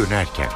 [0.00, 0.48] dönerken.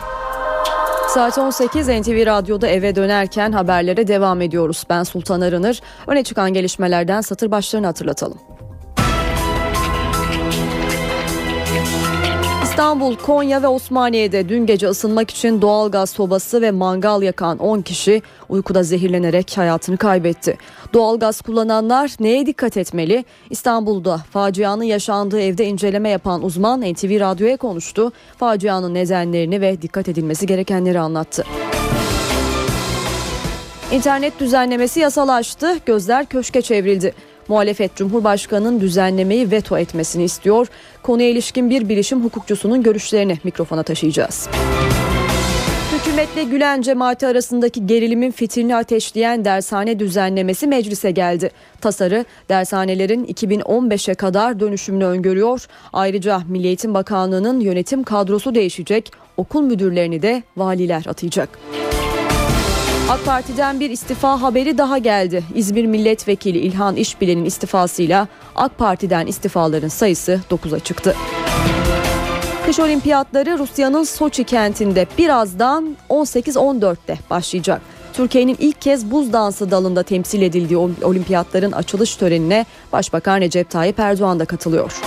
[1.09, 4.85] Saat 18 NTV Radyo'da eve dönerken haberlere devam ediyoruz.
[4.91, 5.81] Ben Sultan Arınır.
[6.07, 8.39] Öne çıkan gelişmelerden satır başlarını hatırlatalım.
[12.75, 17.81] İstanbul, Konya ve Osmaniye'de dün gece ısınmak için doğal gaz sobası ve mangal yakan 10
[17.83, 20.59] kişi uykuda zehirlenerek hayatını kaybetti.
[20.93, 23.25] Doğal gaz kullananlar neye dikkat etmeli?
[23.51, 28.13] İstanbul'da facianın yaşandığı evde inceleme yapan uzman NTV Radyo'ya konuştu.
[28.37, 31.45] Facianın nedenlerini ve dikkat edilmesi gerekenleri anlattı.
[33.93, 37.15] İnternet düzenlemesi yasalaştı, gözler köşke çevrildi.
[37.49, 40.67] Muhalefet Cumhurbaşkanı'nın düzenlemeyi veto etmesini istiyor.
[41.03, 44.49] Konuya ilişkin bir bilişim hukukçusunun görüşlerini mikrofona taşıyacağız.
[45.99, 51.51] Hükümetle Gülen cemaati arasındaki gerilimin fitilini ateşleyen dershane düzenlemesi meclise geldi.
[51.81, 55.67] Tasarı dershanelerin 2015'e kadar dönüşümünü öngörüyor.
[55.93, 61.59] Ayrıca Milli Eğitim Bakanlığı'nın yönetim kadrosu değişecek, okul müdürlerini de valiler atayacak.
[63.11, 65.45] AK Parti'den bir istifa haberi daha geldi.
[65.55, 71.17] İzmir Milletvekili İlhan İşbilen'in istifasıyla AK Parti'den istifaların sayısı 9'a çıktı.
[72.67, 77.81] Kış olimpiyatları Rusya'nın Soçi kentinde birazdan 18-14'te başlayacak.
[78.13, 84.41] Türkiye'nin ilk kez buz dansı dalında temsil edildiği olimpiyatların açılış törenine Başbakan Recep Tayyip Erdoğan
[84.41, 85.01] da katılıyor.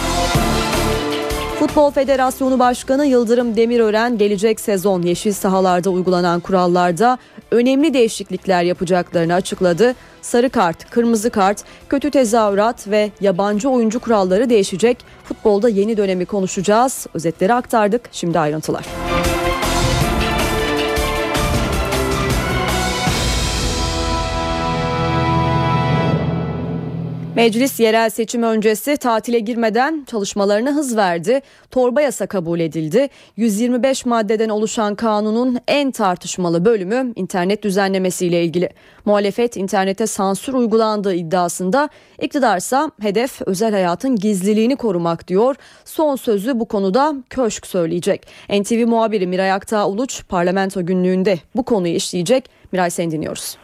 [1.60, 7.18] Futbol Federasyonu Başkanı Yıldırım Demirören gelecek sezon yeşil sahalarda uygulanan kurallarda
[7.52, 9.96] önemli değişiklikler yapacaklarını açıkladı.
[10.22, 14.98] Sarı kart, kırmızı kart, kötü tezahürat ve yabancı oyuncu kuralları değişecek.
[15.24, 17.08] Futbolda yeni dönemi konuşacağız.
[17.14, 18.02] Özetleri aktardık.
[18.12, 18.86] Şimdi ayrıntılar.
[27.38, 31.42] Meclis yerel seçim öncesi tatile girmeden çalışmalarına hız verdi.
[31.72, 33.08] Torba yasa kabul edildi.
[33.36, 38.70] 125 maddeden oluşan kanunun en tartışmalı bölümü internet düzenlemesiyle ilgili.
[39.06, 41.90] Muhalefet internete sansür uygulandığı iddiasında
[42.22, 45.56] iktidarsa hedef özel hayatın gizliliğini korumak diyor.
[45.86, 48.28] Son sözü bu konuda Köşk söyleyecek.
[48.50, 52.50] NTV muhabiri Miray Aktağ Uluç parlamento günlüğünde bu konuyu işleyecek.
[52.72, 53.58] Miray seni dinliyoruz.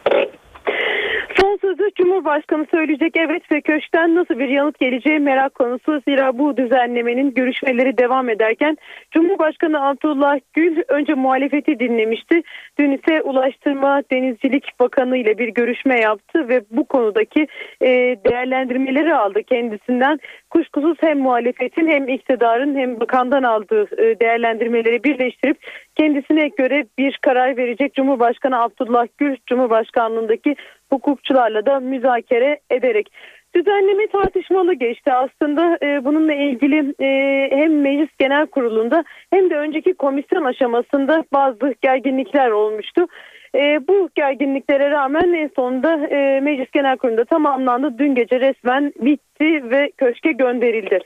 [1.94, 6.02] Cumhurbaşkanı söyleyecek evet ve köşkten nasıl bir yanıt geleceği merak konusu.
[6.08, 8.76] Zira bu düzenlemenin görüşmeleri devam ederken
[9.10, 12.42] Cumhurbaşkanı Abdullah Gül önce muhalefeti dinlemişti.
[12.78, 17.46] Dün ise Ulaştırma Denizcilik Bakanı ile bir görüşme yaptı ve bu konudaki
[17.80, 17.88] e,
[18.24, 20.18] değerlendirmeleri aldı kendisinden.
[20.50, 25.56] Kuşkusuz hem muhalefetin hem iktidarın hem bakandan aldığı e, değerlendirmeleri birleştirip
[25.96, 30.56] kendisine göre bir karar verecek Cumhurbaşkanı Abdullah Gül Cumhurbaşkanlığındaki
[30.94, 33.08] hukukçularla da müzakere ederek.
[33.54, 37.08] Düzenleme tartışmalı geçti aslında e, bununla ilgili e,
[37.56, 43.06] hem meclis genel kurulunda hem de önceki komisyon aşamasında bazı gerginlikler olmuştu.
[43.54, 47.98] E, bu gerginliklere rağmen en sonunda e, Meclis Genel Kurulu'nda tamamlandı.
[47.98, 50.98] Dün gece resmen bitti ve köşke gönderildi.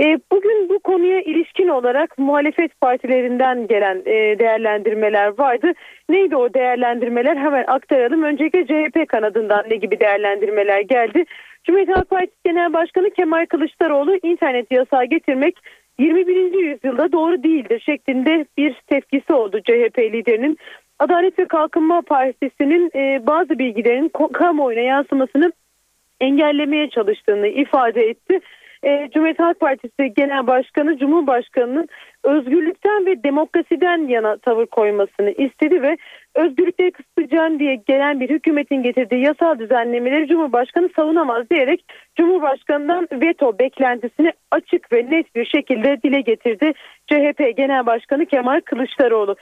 [0.00, 5.72] E, bugün bu konuya ilişkin olarak muhalefet partilerinden gelen e, değerlendirmeler vardı.
[6.08, 7.36] Neydi o değerlendirmeler?
[7.36, 8.22] Hemen aktaralım.
[8.22, 11.24] Öncelikle CHP kanadından ne gibi değerlendirmeler geldi?
[11.64, 15.56] Cumhuriyet Halk Partisi Genel Başkanı Kemal Kılıçdaroğlu internet yasağı getirmek
[15.98, 16.52] 21.
[16.52, 20.58] yüzyılda doğru değildir şeklinde bir tepkisi oldu CHP liderinin.
[20.98, 25.52] Adalet ve Kalkınma Partisi'nin e, bazı bilgilerin kamuoyuna yansımasını
[26.20, 28.40] engellemeye çalıştığını ifade etti.
[28.82, 31.88] E, Cumhuriyet Halk Partisi Genel Başkanı Cumhurbaşkanı'nın
[32.24, 35.96] özgürlükten ve demokrasiden yana tavır koymasını istedi ve
[36.34, 41.84] özgürlükleri kısıtlayacağım diye gelen bir hükümetin getirdiği yasal düzenlemeleri Cumhurbaşkanı savunamaz diyerek
[42.16, 46.72] Cumhurbaşkanı'ndan veto beklentisini açık ve net bir şekilde dile getirdi.
[47.06, 49.36] CHP Genel Başkanı Kemal Kılıçdaroğlu.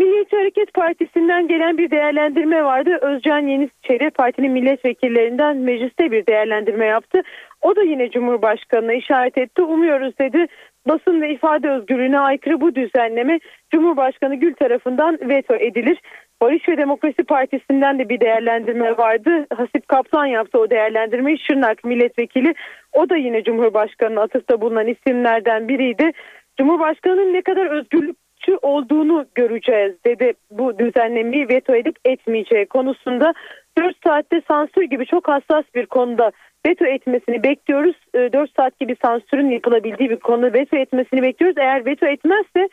[0.00, 2.98] Milliyetçi Hareket Partisi'nden gelen bir değerlendirme vardı.
[3.00, 7.22] Özcan Yeniçeri partinin milletvekillerinden mecliste bir değerlendirme yaptı.
[7.62, 9.62] O da yine Cumhurbaşkanı'na işaret etti.
[9.62, 10.46] Umuyoruz dedi
[10.88, 13.40] basın ve ifade özgürlüğüne aykırı bu düzenleme
[13.70, 15.98] Cumhurbaşkanı Gül tarafından veto edilir.
[16.42, 19.46] Barış ve Demokrasi Partisi'nden de bir değerlendirme vardı.
[19.56, 21.38] Hasip Kaplan yaptı o değerlendirmeyi.
[21.38, 22.54] Şırnak milletvekili
[22.92, 26.12] o da yine Cumhurbaşkanı'na atıfta bulunan isimlerden biriydi.
[26.58, 27.66] Cumhurbaşkanı'nın ne kadar
[28.40, 33.34] özgürlükçü olduğunu göreceğiz dedi bu düzenlemeyi veto edip etmeyeceği konusunda
[33.78, 36.32] 4 saatte sansür gibi çok hassas bir konuda
[36.66, 37.96] veto etmesini bekliyoruz.
[38.14, 41.58] 4 ee, saat gibi sansürün yapılabildiği bir konu veto etmesini bekliyoruz.
[41.58, 42.68] Eğer veto etmezse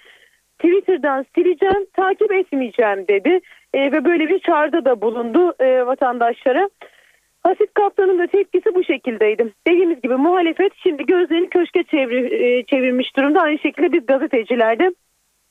[0.59, 3.39] Twitter'dan sileceğim, takip etmeyeceğim dedi.
[3.73, 6.69] E, ve böyle bir çağrıda da bulundu e, vatandaşlara.
[7.43, 9.53] Hasip Kaptan'ın da tepkisi bu şekildeydi.
[9.67, 13.41] Dediğimiz gibi muhalefet şimdi gözlerini köşke çevir, e, çevirmiş durumda.
[13.41, 14.91] Aynı şekilde biz gazetecilerde.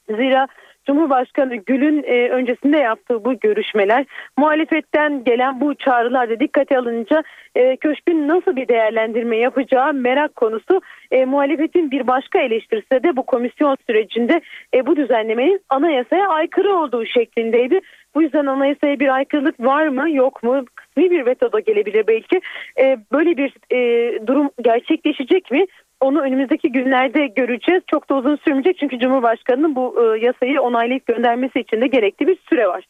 [0.09, 0.49] Zira
[0.87, 4.05] Cumhurbaşkanı Gül'ün e, öncesinde yaptığı bu görüşmeler
[4.37, 7.23] muhalefetten gelen bu çağrılar da dikkate alınca
[7.55, 10.81] e, köşkün nasıl bir değerlendirme yapacağı merak konusu.
[11.11, 14.41] E, muhalefetin bir başka eleştirisi de bu komisyon sürecinde
[14.75, 17.81] e, bu düzenlemenin anayasaya aykırı olduğu şeklindeydi.
[18.15, 22.41] Bu yüzden anayasaya bir aykırılık var mı yok mu kısmi bir veto da gelebilir belki.
[22.79, 25.67] E, böyle bir e, durum gerçekleşecek mi?
[26.01, 27.83] Onu önümüzdeki günlerde göreceğiz.
[27.87, 32.39] Çok da uzun sürmeyecek çünkü Cumhurbaşkanı'nın bu e, yasayı onaylayıp göndermesi için de gerekli bir
[32.49, 32.85] süre var.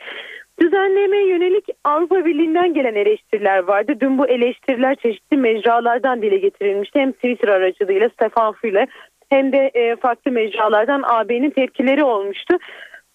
[0.61, 3.93] Düzenlemeye yönelik Avrupa Birliği'nden gelen eleştiriler vardı.
[4.01, 7.01] Dün bu eleştiriler çeşitli mecralardan dile getirilmişti.
[7.01, 8.87] Hem Twitter aracılığıyla Stefan Füle
[9.29, 12.57] hem de e, farklı mecralardan AB'nin tepkileri olmuştu.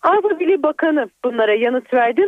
[0.02, 2.28] Avrupa Birliği Bakanı bunlara yanıt verdi.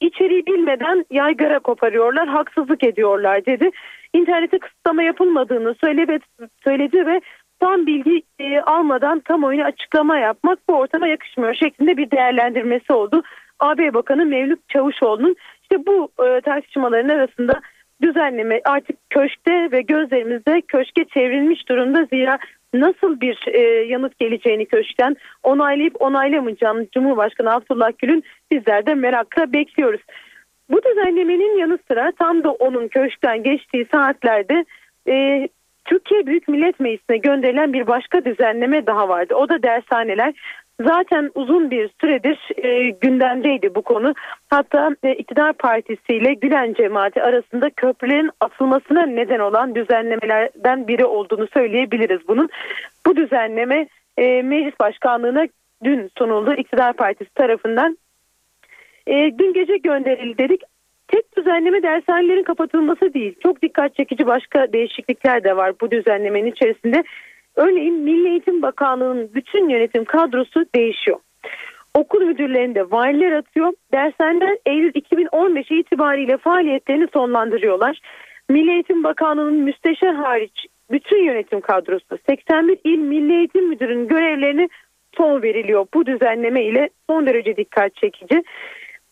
[0.00, 3.70] İçeriği bilmeden yaygara koparıyorlar, haksızlık ediyorlar dedi.
[4.16, 6.18] İnternete kısıtlama yapılmadığını söyledi,
[6.64, 7.20] söyledi ve
[7.60, 13.22] tam bilgi e, almadan kamuoyuna açıklama yapmak bu ortama yakışmıyor şeklinde bir değerlendirmesi oldu.
[13.60, 17.60] AB Bakanı Mevlüt Çavuşoğlu'nun işte bu e, tartışmaların arasında
[18.02, 22.38] düzenleme artık köşkte ve gözlerimizde köşke çevrilmiş durumda zira
[22.74, 30.00] nasıl bir e, yanıt geleceğini köşkten onaylayıp onaylamayacağını Cumhurbaşkanı Abdullah Gül'ün bizler de merakla bekliyoruz.
[30.70, 34.64] Bu düzenlemenin yanı sıra tam da onun köşkten geçtiği saatlerde
[35.08, 35.48] e,
[35.84, 39.34] Türkiye Büyük Millet Meclisi'ne gönderilen bir başka düzenleme daha vardı.
[39.34, 40.34] O da dershaneler.
[40.80, 44.14] Zaten uzun bir süredir e, gündemdeydi bu konu.
[44.50, 51.46] Hatta e, iktidar partisi ile Gülen cemaati arasında köprülerin atılmasına neden olan düzenlemelerden biri olduğunu
[51.54, 52.48] söyleyebiliriz bunun.
[53.06, 55.46] Bu düzenleme e, meclis başkanlığına
[55.84, 57.98] dün sunuldu iktidar partisi tarafından.
[59.06, 60.60] E, dün gece gönderildi dedik.
[61.08, 63.34] Tek düzenleme dershanelerin kapatılması değil.
[63.42, 67.04] Çok dikkat çekici başka değişiklikler de var bu düzenlemenin içerisinde.
[67.56, 71.18] Örneğin Milli Eğitim Bakanlığı'nın bütün yönetim kadrosu değişiyor.
[71.94, 73.72] Okul müdürlerinde valiler atıyor.
[73.92, 78.00] Dershaneler Eylül 2015 itibariyle faaliyetlerini sonlandırıyorlar.
[78.48, 84.68] Milli Eğitim Bakanlığı'nın müsteşar hariç bütün yönetim kadrosu 81 il Milli Eğitim Müdürü'nün görevlerini
[85.16, 85.86] son veriliyor.
[85.94, 88.42] Bu düzenleme ile son derece dikkat çekici.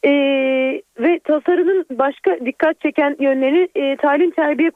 [0.04, 4.70] Ee, ve tasarının başka dikkat çeken yönleri e, talim terbiye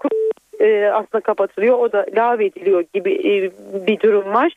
[0.61, 1.79] e, aslında kapatılıyor.
[1.79, 3.51] O da lağvediliyor gibi e,
[3.87, 4.53] bir durum var.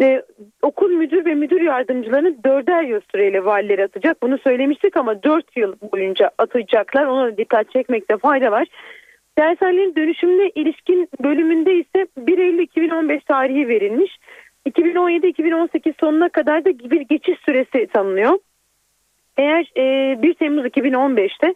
[0.00, 0.22] E,
[0.62, 4.22] okul müdür ve müdür yardımcılarını dörder yıl süreyle valileri atacak.
[4.22, 7.06] Bunu söylemiştik ama dört yıl boyunca atacaklar.
[7.06, 8.68] Ona dikkat çekmekte fayda var.
[9.38, 14.18] Dershanelerin dönüşümüne ilişkin bölümünde ise 1 Eylül 2015 tarihi verilmiş.
[14.68, 18.38] 2017-2018 sonuna kadar da bir geçiş süresi tanınıyor.
[19.36, 21.54] Eğer e, 1 Temmuz 2015'te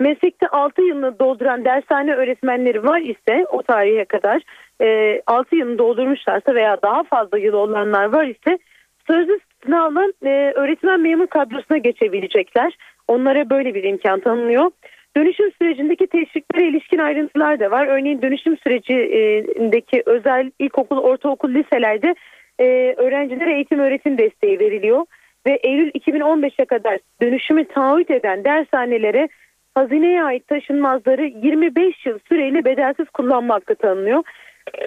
[0.00, 4.42] meslekte 6 yılını dolduran dershane öğretmenleri var ise o tarihe kadar
[4.82, 8.58] e, 6 yılını doldurmuşlarsa veya daha fazla yıl olanlar var ise
[9.06, 12.76] sözlü sınavla e, öğretmen memur kadrosuna geçebilecekler.
[13.08, 14.70] Onlara böyle bir imkan tanınıyor.
[15.16, 17.86] Dönüşüm sürecindeki teşviklere ilişkin ayrıntılar da var.
[17.86, 22.14] Örneğin dönüşüm sürecindeki özel ilkokul, ortaokul, liselerde
[22.58, 25.06] e, öğrencilere eğitim öğretim desteği veriliyor.
[25.46, 29.28] Ve Eylül 2015'e kadar dönüşümü taahhüt eden dershanelere
[29.74, 34.22] hazineye ait taşınmazları 25 yıl süreyle bedelsiz kullanma hakkı tanınıyor.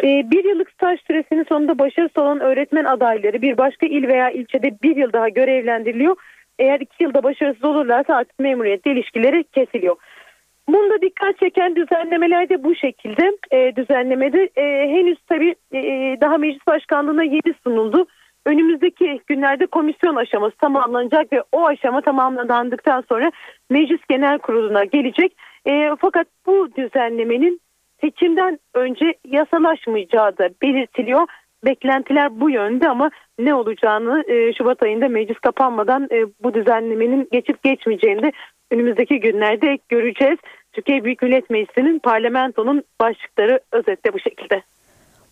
[0.04, 4.72] Ee, bir yıllık staj süresinin sonunda başarısız olan öğretmen adayları bir başka il veya ilçede
[4.84, 6.16] bir yıl daha görevlendiriliyor.
[6.60, 9.96] Eğer iki yılda başarısız olurlarsa artık memuriyetle ilişkileri kesiliyor.
[10.70, 15.82] Bunda dikkat çeken düzenlemeler de bu şekilde e, düzenlemede e, henüz tabii e,
[16.22, 18.08] daha meclis başkanlığına yeni sunuldu
[18.48, 23.32] önümüzdeki günlerde komisyon aşaması tamamlanacak ve o aşama tamamlandıktan sonra
[23.70, 25.38] meclis genel kuruluna gelecek.
[25.66, 27.62] E, fakat bu düzenlemenin
[28.02, 31.28] seçimden önce yasalaşmayacağı da belirtiliyor.
[31.66, 37.64] Beklentiler bu yönde ama ne olacağını e, Şubat ayında meclis kapanmadan e, bu düzenlemenin geçip
[37.64, 38.32] geçmeyeceğini de
[38.72, 40.38] önümüzdeki günlerde göreceğiz.
[40.74, 44.64] Türkiye Büyük Millet Meclisi'nin parlamentonun başlıkları özetle bu şekilde.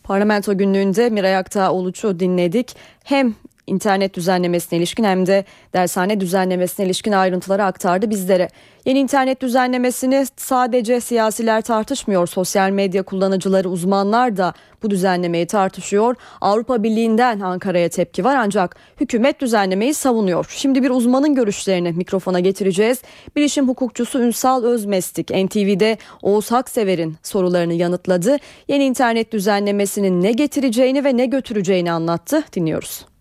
[0.06, 1.72] Parlamento günlüğünde Miray Aktağ
[2.20, 2.76] dinledik.
[3.04, 3.36] Hem
[3.68, 8.50] internet düzenlemesine ilişkin hem de dershane düzenlemesine ilişkin ayrıntıları aktardı bizlere.
[8.86, 12.28] Yeni internet düzenlemesini sadece siyasiler tartışmıyor.
[12.28, 14.54] Sosyal medya kullanıcıları, uzmanlar da
[14.84, 16.16] bu düzenlemeyi tartışıyor.
[16.42, 20.46] Avrupa Birliği'nden Ankara'ya tepki var ancak hükümet düzenlemeyi savunuyor.
[20.50, 23.02] Şimdi bir uzmanın görüşlerini mikrofona getireceğiz.
[23.36, 28.38] Bilişim hukukçusu Ünsal Özmestik NTV'de Oğuz Haksever'in sorularını yanıtladı.
[28.68, 32.44] Yeni internet düzenlemesinin ne getireceğini ve ne götüreceğini anlattı.
[32.54, 33.15] Dinliyoruz.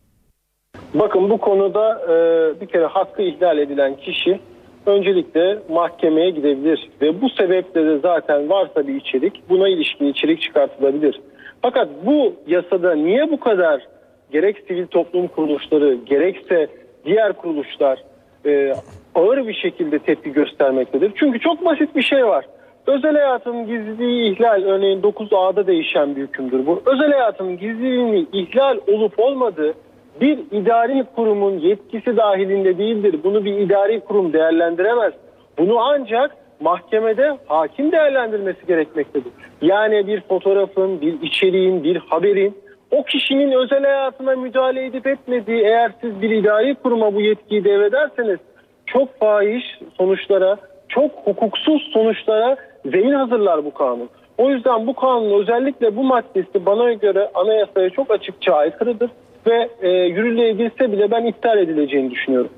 [0.94, 2.14] Bakın bu konuda e,
[2.60, 4.40] bir kere hakkı ihlal edilen kişi
[4.86, 11.20] öncelikle mahkemeye gidebilir ve bu sebeple de zaten varsa bir içerik buna ilişkin içerik çıkartılabilir.
[11.62, 13.86] Fakat bu yasada niye bu kadar
[14.32, 16.66] gerek sivil toplum kuruluşları gerekse
[17.04, 17.98] diğer kuruluşlar
[18.46, 18.74] e,
[19.14, 21.12] ağır bir şekilde tepki göstermektedir.
[21.16, 22.44] Çünkü çok basit bir şey var.
[22.86, 26.82] Özel hayatın gizliliği ihlal örneğin 9A'da değişen bir hükümdür bu.
[26.86, 29.74] Özel hayatın gizliliğini ihlal olup olmadığı
[30.20, 33.20] bir idari kurumun yetkisi dahilinde değildir.
[33.24, 35.12] Bunu bir idari kurum değerlendiremez.
[35.58, 39.32] Bunu ancak mahkemede hakim değerlendirmesi gerekmektedir.
[39.62, 42.56] Yani bir fotoğrafın, bir içeriğin, bir haberin
[42.90, 48.38] o kişinin özel hayatına müdahale edip etmediği eğer siz bir idari kuruma bu yetkiyi devrederseniz
[48.86, 49.64] çok fahiş
[49.98, 50.56] sonuçlara,
[50.88, 54.08] çok hukuksuz sonuçlara zemin hazırlar bu kanun.
[54.38, 59.10] O yüzden bu kanun özellikle bu maddesi bana göre anayasaya çok açıkça aykırıdır
[59.46, 62.50] ve e, yürürlüğe girse bile ben iptal edileceğini düşünüyorum.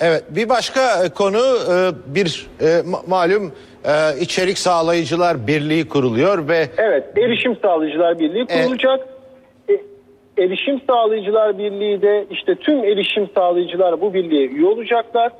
[0.00, 1.74] Evet bir başka e, konu e,
[2.14, 3.52] bir e, malum
[4.20, 9.00] içerik sağlayıcılar birliği kuruluyor ve Evet erişim sağlayıcılar birliği kurulacak.
[9.68, 9.74] E,
[10.42, 15.32] erişim sağlayıcılar birliği de işte tüm erişim sağlayıcılar bu birliğe üye olacaklar.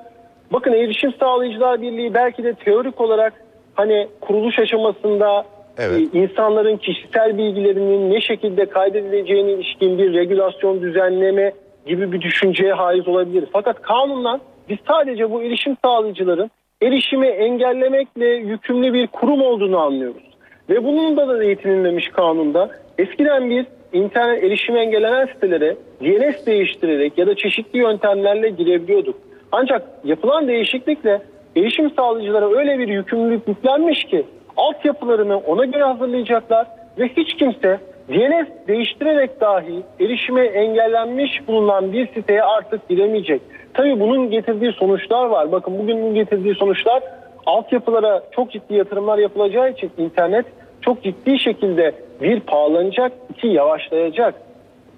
[0.52, 3.32] Bakın erişim sağlayıcılar birliği belki de teorik olarak
[3.75, 5.44] hani kuruluş aşamasında
[5.79, 6.14] evet.
[6.14, 11.52] insanların kişisel bilgilerinin ne şekilde kaydedileceğine ilişkin bir regülasyon düzenleme
[11.87, 13.49] gibi bir düşünceye haiz olabilir.
[13.52, 16.50] Fakat kanundan biz sadece bu erişim sağlayıcıların
[16.83, 20.23] erişimi engellemekle yükümlü bir kurum olduğunu anlıyoruz.
[20.71, 27.26] Ve bunun da da eğitimlenmiş kanunda eskiden biz internet erişimi engellenen sitelere DNS değiştirerek ya
[27.26, 29.17] da çeşitli yöntemlerle girebiliyorduk.
[29.52, 31.23] Ancak yapılan değişiklikle
[31.57, 36.66] erişim sağlayıcılara öyle bir yükümlülük yüklenmiş ki altyapılarını ona göre hazırlayacaklar
[36.99, 43.42] ve hiç kimse DNS değiştirerek dahi erişime engellenmiş bulunan bir siteye artık giremeyecek.
[43.75, 45.52] Tabii bunun getirdiği sonuçlar var.
[45.52, 47.02] Bakın bugünün getirdiği sonuçlar
[47.47, 50.47] altyapılara çok ciddi yatırımlar yapılacağı için internet
[50.80, 54.35] çok ciddi şekilde bir pahalanacak, iki yavaşlayacak.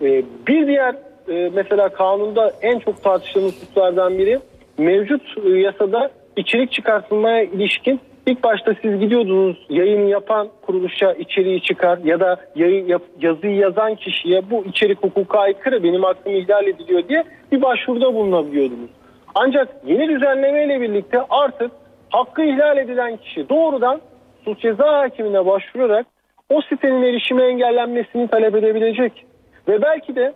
[0.03, 0.95] Ee, bir diğer
[1.29, 4.39] e, mesela kanunda en çok tartışılan hususlardan biri
[4.79, 11.99] mevcut e, yasada içerik çıkartılmaya ilişkin İlk başta siz gidiyordunuz yayını yapan kuruluşa içeriği çıkar
[11.99, 17.09] ya da yayın yap, yazıyı yazan kişiye bu içerik hukuka aykırı benim hakkım ihlal ediliyor
[17.09, 18.91] diye bir başvuruda bulunabiliyordunuz.
[19.35, 21.71] Ancak yeni düzenleme ile birlikte artık
[22.11, 24.01] hakkı ihlal edilen kişi doğrudan
[24.45, 26.07] suç ceza hakimine başvurarak
[26.51, 29.27] o sitenin erişime engellenmesini talep edebilecek.
[29.69, 30.33] Ve belki de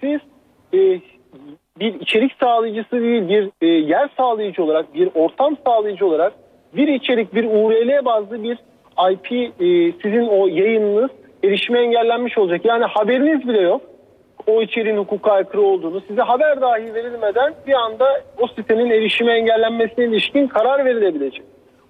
[0.00, 0.20] siz
[0.74, 1.00] e,
[1.78, 6.32] bir içerik sağlayıcısı değil bir e, yer sağlayıcı olarak bir ortam sağlayıcı olarak
[6.76, 8.58] bir içerik bir URL bazlı bir
[9.12, 11.10] IP e, sizin o yayınınız
[11.44, 12.64] erişime engellenmiş olacak.
[12.64, 13.82] Yani haberiniz bile yok
[14.46, 18.06] o içeriğin hukuka aykırı olduğunu size haber dahi verilmeden bir anda
[18.38, 21.42] o sitenin erişime engellenmesine ilişkin karar verilebilecek.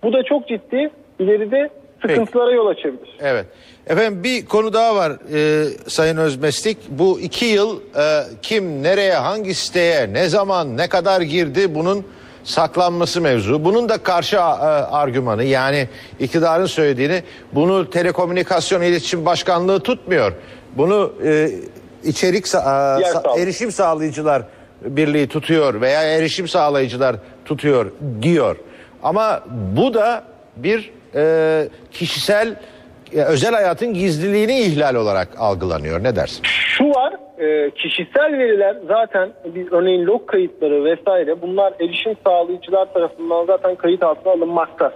[0.02, 1.70] Bu da çok ciddi ileride
[2.02, 2.56] sıkıntılara Peki.
[2.56, 3.16] yol açabilir.
[3.20, 3.46] Evet.
[3.86, 6.78] Efendim bir konu daha var e, Sayın Özmeslik.
[6.88, 8.04] Bu iki yıl e,
[8.42, 12.04] kim nereye hangi siteye ne zaman ne kadar girdi bunun
[12.44, 13.64] saklanması mevzu.
[13.64, 15.88] Bunun da karşı e, argümanı yani
[16.20, 17.22] iktidarın söylediğini
[17.52, 20.32] bunu Telekomünikasyon İletişim Başkanlığı tutmuyor.
[20.76, 21.50] Bunu e,
[22.04, 24.42] içerik sa- e, sa- erişim sağlayıcılar
[24.82, 28.56] birliği tutuyor veya erişim sağlayıcılar tutuyor diyor.
[29.02, 29.40] Ama
[29.76, 30.24] bu da
[30.56, 32.56] bir e, kişisel
[33.14, 36.04] özel hayatın gizliliğini ihlal olarak algılanıyor.
[36.04, 36.42] Ne dersin?
[36.44, 43.44] Şu var e, kişisel veriler zaten bir örneğin log kayıtları vesaire bunlar erişim sağlayıcılar tarafından
[43.46, 44.92] zaten kayıt altına alınmakta.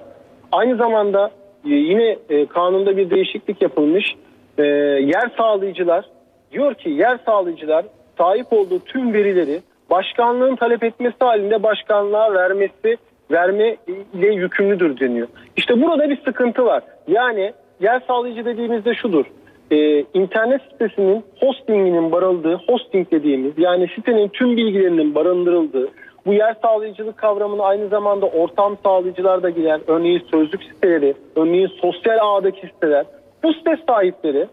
[0.53, 1.31] Aynı zamanda
[1.65, 4.15] e, yine e, kanunda bir değişiklik yapılmış.
[4.59, 6.05] Yer sağlayıcılar
[6.53, 7.85] diyor ki yer sağlayıcılar
[8.19, 12.97] sahip olduğu tüm verileri başkanlığın talep etmesi halinde başkanlığa vermesi
[13.31, 13.77] verme
[14.15, 15.29] ile yükümlüdür deniyor.
[15.57, 16.83] İşte burada bir sıkıntı var.
[17.09, 19.27] Yani yer sağlayıcı dediğimizde şudur
[19.71, 25.89] e, internet sitesinin hostinginin barındığı, hosting dediğimiz yani sitenin tüm bilgilerinin barındırıldığı,
[26.27, 29.81] bu yer sağlayıcılık kavramına aynı zamanda ortam sağlayıcılar da girer.
[29.87, 33.07] Örneğin sözlük siteleri, örneğin sosyal ağdaki siteler.
[33.43, 34.47] Bu site sahipleri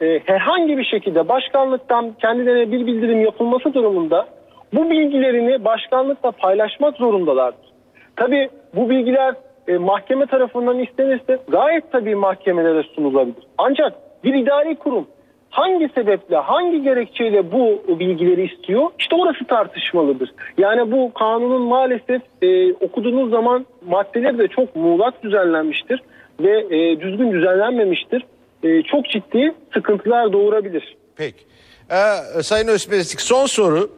[0.00, 4.26] e, herhangi bir şekilde başkanlıktan kendilerine bir bildirim yapılması durumunda
[4.74, 7.74] bu bilgilerini başkanlıkla paylaşmak zorundalardır.
[8.16, 9.34] Tabi bu bilgiler
[9.68, 13.44] e, mahkeme tarafından istenirse gayet tabii mahkemelere sunulabilir.
[13.58, 13.92] Ancak
[14.24, 15.06] bir idari kurum
[15.50, 18.90] hangi sebeple, hangi gerekçeyle bu bilgileri istiyor?
[18.98, 20.34] İşte orası tartışmalıdır.
[20.58, 26.02] Yani bu kanunun maalesef e, okuduğunuz zaman maddeleri de çok muğlak düzenlenmiştir
[26.40, 28.24] ve e, düzgün düzenlenmemiştir.
[28.62, 30.96] E, çok ciddi sıkıntılar doğurabilir.
[31.16, 31.44] Peki.
[31.90, 33.90] Ee, Sayın Özbestik son soru.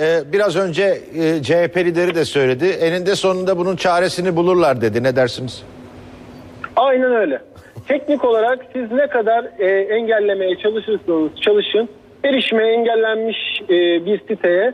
[0.00, 0.82] Ee, biraz önce
[1.14, 2.66] e, CHP lideri de söyledi.
[2.66, 5.02] Eninde sonunda bunun çaresini bulurlar dedi.
[5.02, 5.64] Ne dersiniz?
[6.76, 7.40] Aynen öyle.
[7.88, 11.88] Teknik olarak siz ne kadar e, engellemeye çalışırsanız çalışın
[12.24, 14.72] erişime engellenmiş e, bir siteye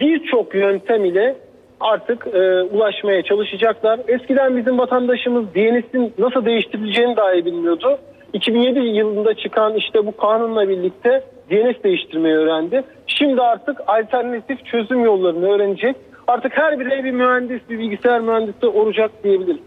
[0.00, 1.36] birçok yöntem ile
[1.80, 4.00] artık e, ulaşmaya çalışacaklar.
[4.08, 7.98] Eskiden bizim vatandaşımız DNS'in nasıl değiştirileceğini dahi bilmiyordu.
[8.32, 12.84] 2007 yılında çıkan işte bu kanunla birlikte DNS değiştirmeyi öğrendi.
[13.06, 15.96] Şimdi artık alternatif çözüm yollarını öğrenecek.
[16.26, 19.60] Artık her birey bir mühendis, bir bilgisayar mühendisi olacak diyebiliriz.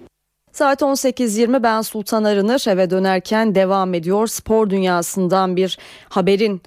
[0.52, 4.28] Saat 18.20 ben Sultan Arınır eve dönerken devam ediyor.
[4.28, 5.78] Spor dünyasından bir
[6.10, 6.62] haberin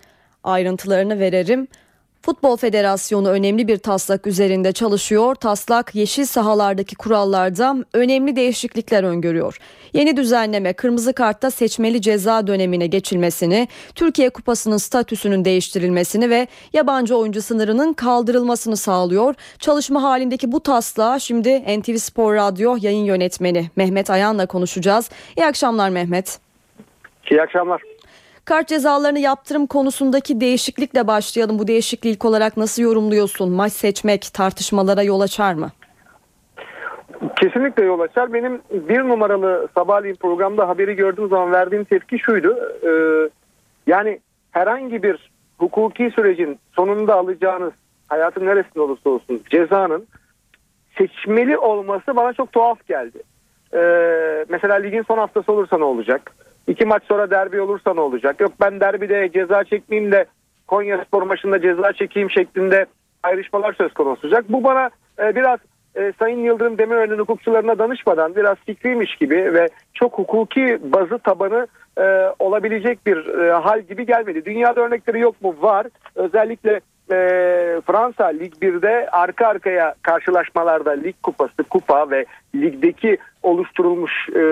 [0.44, 1.68] ayrıntılarını vererim.
[2.24, 5.34] Futbol Federasyonu önemli bir taslak üzerinde çalışıyor.
[5.34, 9.58] Taslak yeşil sahalardaki kurallarda önemli değişiklikler öngörüyor.
[9.92, 17.42] Yeni düzenleme kırmızı kartta seçmeli ceza dönemine geçilmesini, Türkiye Kupası'nın statüsünün değiştirilmesini ve yabancı oyuncu
[17.42, 19.34] sınırının kaldırılmasını sağlıyor.
[19.58, 25.10] Çalışma halindeki bu taslağı şimdi NTV Spor Radyo yayın yönetmeni Mehmet Ayan'la konuşacağız.
[25.36, 26.38] İyi akşamlar Mehmet.
[27.30, 27.93] İyi akşamlar.
[28.44, 31.58] Kart cezalarını yaptırım konusundaki değişiklikle başlayalım.
[31.58, 33.52] Bu değişikliği ilk olarak nasıl yorumluyorsun?
[33.52, 35.70] Maç seçmek tartışmalara yol açar mı?
[37.40, 38.32] Kesinlikle yol açar.
[38.32, 42.56] Benim bir numaralı sabahleyin programda haberi gördüğüm zaman verdiğim tepki şuydu.
[42.82, 43.30] Ee,
[43.86, 44.20] yani
[44.50, 47.72] herhangi bir hukuki sürecin sonunda alacağınız
[48.08, 50.06] hayatın neresinde olursa olsun cezanın
[50.98, 53.18] seçmeli olması bana çok tuhaf geldi.
[53.74, 56.32] Ee, mesela ligin son haftası olursa ne olacak?
[56.66, 58.40] İki maç sonra derbi olursa ne olacak?
[58.40, 60.26] Yok ben derbide ceza çekmeyeyim de
[60.66, 62.86] Konya Spor maçında ceza çekeyim şeklinde
[63.22, 64.44] ayrışmalar söz konusu olacak.
[64.48, 64.90] Bu bana
[65.22, 65.58] e, biraz
[65.94, 71.66] e, Sayın Yıldırım Demirören'in hukukçularına danışmadan biraz fikriymiş gibi ve çok hukuki bazı tabanı
[71.98, 72.02] e,
[72.38, 74.44] olabilecek bir e, hal gibi gelmedi.
[74.44, 75.56] Dünyada örnekleri yok mu?
[75.60, 75.86] Var.
[76.14, 76.80] Özellikle
[77.10, 77.16] e,
[77.86, 84.42] Fransa Lig 1'de arka arkaya karşılaşmalarda lig kupası, kupa ve ligdeki oluşturulmuş e,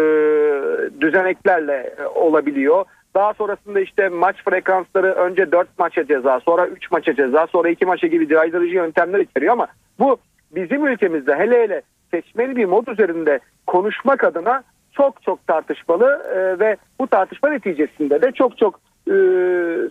[1.00, 2.84] düzeneklerle e, olabiliyor.
[3.14, 7.86] Daha sonrasında işte maç frekansları önce 4 maça ceza, sonra 3 maça ceza, sonra 2
[7.86, 9.66] maça gibi caydırıcı yöntemler içeriyor ama
[9.98, 10.16] bu
[10.54, 14.62] bizim ülkemizde hele hele seçmeli bir mod üzerinde konuşmak adına
[14.92, 19.14] çok çok tartışmalı e, ve bu tartışma neticesinde de çok çok e,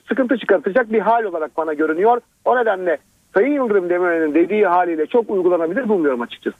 [0.07, 2.21] sıkıntı çıkartacak bir hal olarak bana görünüyor.
[2.45, 2.97] O nedenle
[3.33, 6.57] Sayın Yıldırım Demirel'in dediği haliyle çok uygulanabilir bulmuyorum açıkçası.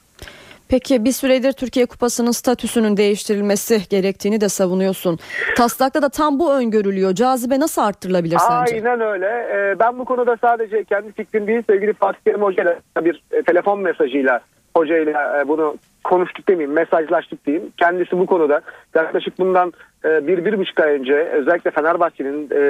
[0.68, 5.18] Peki bir süredir Türkiye Kupası'nın statüsünün değiştirilmesi gerektiğini de savunuyorsun.
[5.56, 7.14] Taslakta da tam bu öngörülüyor.
[7.14, 8.74] Cazibe nasıl arttırılabilir sence?
[8.74, 9.26] Aynen öyle.
[9.26, 13.42] Ee, ben bu konuda sadece kendi fikrim değil sevgili Fatih Terim Hoca ile bir e,
[13.42, 14.40] telefon mesajıyla
[14.76, 17.72] hocayla e, bunu konuştuk demeyeyim mesajlaştık diyeyim.
[17.78, 18.60] Kendisi bu konuda
[18.94, 19.72] yaklaşık bundan e,
[20.04, 22.64] bir, bir buçuk ay önce özellikle Fenerbahçe'nin e,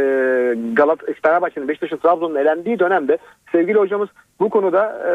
[0.74, 3.18] Galat Fenerbahçe'nin Beşiktaş'ın Trabzon'un elendiği dönemde
[3.52, 4.08] sevgili hocamız
[4.40, 5.12] bu konuda e,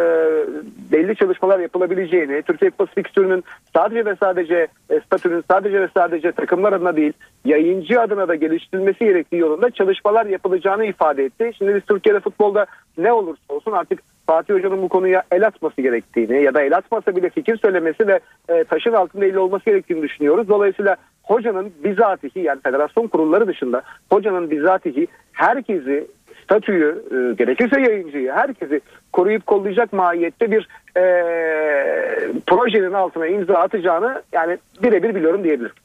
[0.92, 6.74] belli çalışmalar yapılabileceğini, Türkiye Kupası fikstürünün sadece ve sadece e, statünün sadece ve sadece takımlar
[6.74, 7.14] adına değil
[7.46, 11.52] yayıncı adına da geliştirilmesi gerektiği yolunda çalışmalar yapılacağını ifade etti.
[11.58, 12.66] Şimdi biz Türkiye'de futbolda
[12.98, 17.16] ne olursa olsun artık Fatih Hoca'nın bu konuya el atması gerektiğini ya da el atmasa
[17.16, 20.50] bile fikir söylemesi ve e, taşın altında eli olması gerektiğini düşünüyoruz.
[20.50, 20.96] Dolayısıyla
[21.28, 26.08] hocanın bizatihi yani federasyon kurulları dışında hocanın bizatihi herkesi
[26.44, 28.82] statüyü e, gerekirse yayıncıyı herkesi
[29.14, 31.04] koruyup kollayacak mahiyette bir e,
[32.48, 35.76] projenin altına imza atacağını yani birebir biliyorum diyebilirim.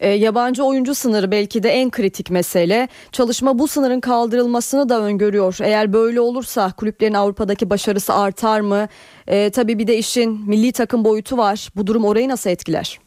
[0.00, 2.88] E, yabancı oyuncu sınırı belki de en kritik mesele.
[3.12, 5.56] Çalışma bu sınırın kaldırılmasını da öngörüyor.
[5.62, 8.88] Eğer böyle olursa kulüplerin Avrupa'daki başarısı artar mı?
[9.26, 11.68] E, tabii bir de işin milli takım boyutu var.
[11.76, 12.98] Bu durum orayı nasıl etkiler?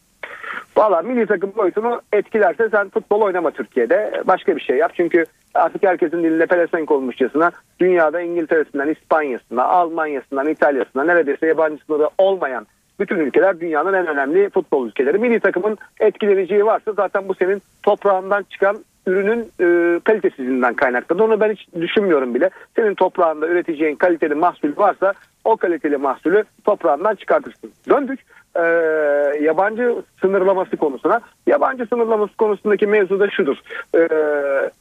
[0.78, 4.22] Valla milli takım boyutunu etkilerse sen futbol oynama Türkiye'de.
[4.26, 4.92] Başka bir şey yap.
[4.96, 12.68] Çünkü artık herkesin diline pelesenk olmuşçasına dünyada İngiltere'sinden, İspanya'sından, Almanya'sından, İtalya'sından neredeyse yabancı sınırı olmayan
[13.00, 15.18] bütün ülkeler dünyanın en önemli futbol ülkeleri.
[15.18, 21.24] Milli takımın etkileneceği varsa zaten bu senin toprağından çıkan ürünün e, kalitesizliğinden kaynaklı.
[21.24, 22.50] Onu ben hiç düşünmüyorum bile.
[22.76, 25.14] Senin toprağında üreteceğin kaliteli mahsul varsa
[25.48, 27.72] o kaliteli mahsulü toprağından çıkartırsın.
[27.90, 28.20] Döndük
[28.56, 28.62] e,
[29.42, 31.22] yabancı sınırlaması konusuna.
[31.48, 33.58] Yabancı sınırlaması konusundaki mevzu da şudur.
[33.96, 34.10] E,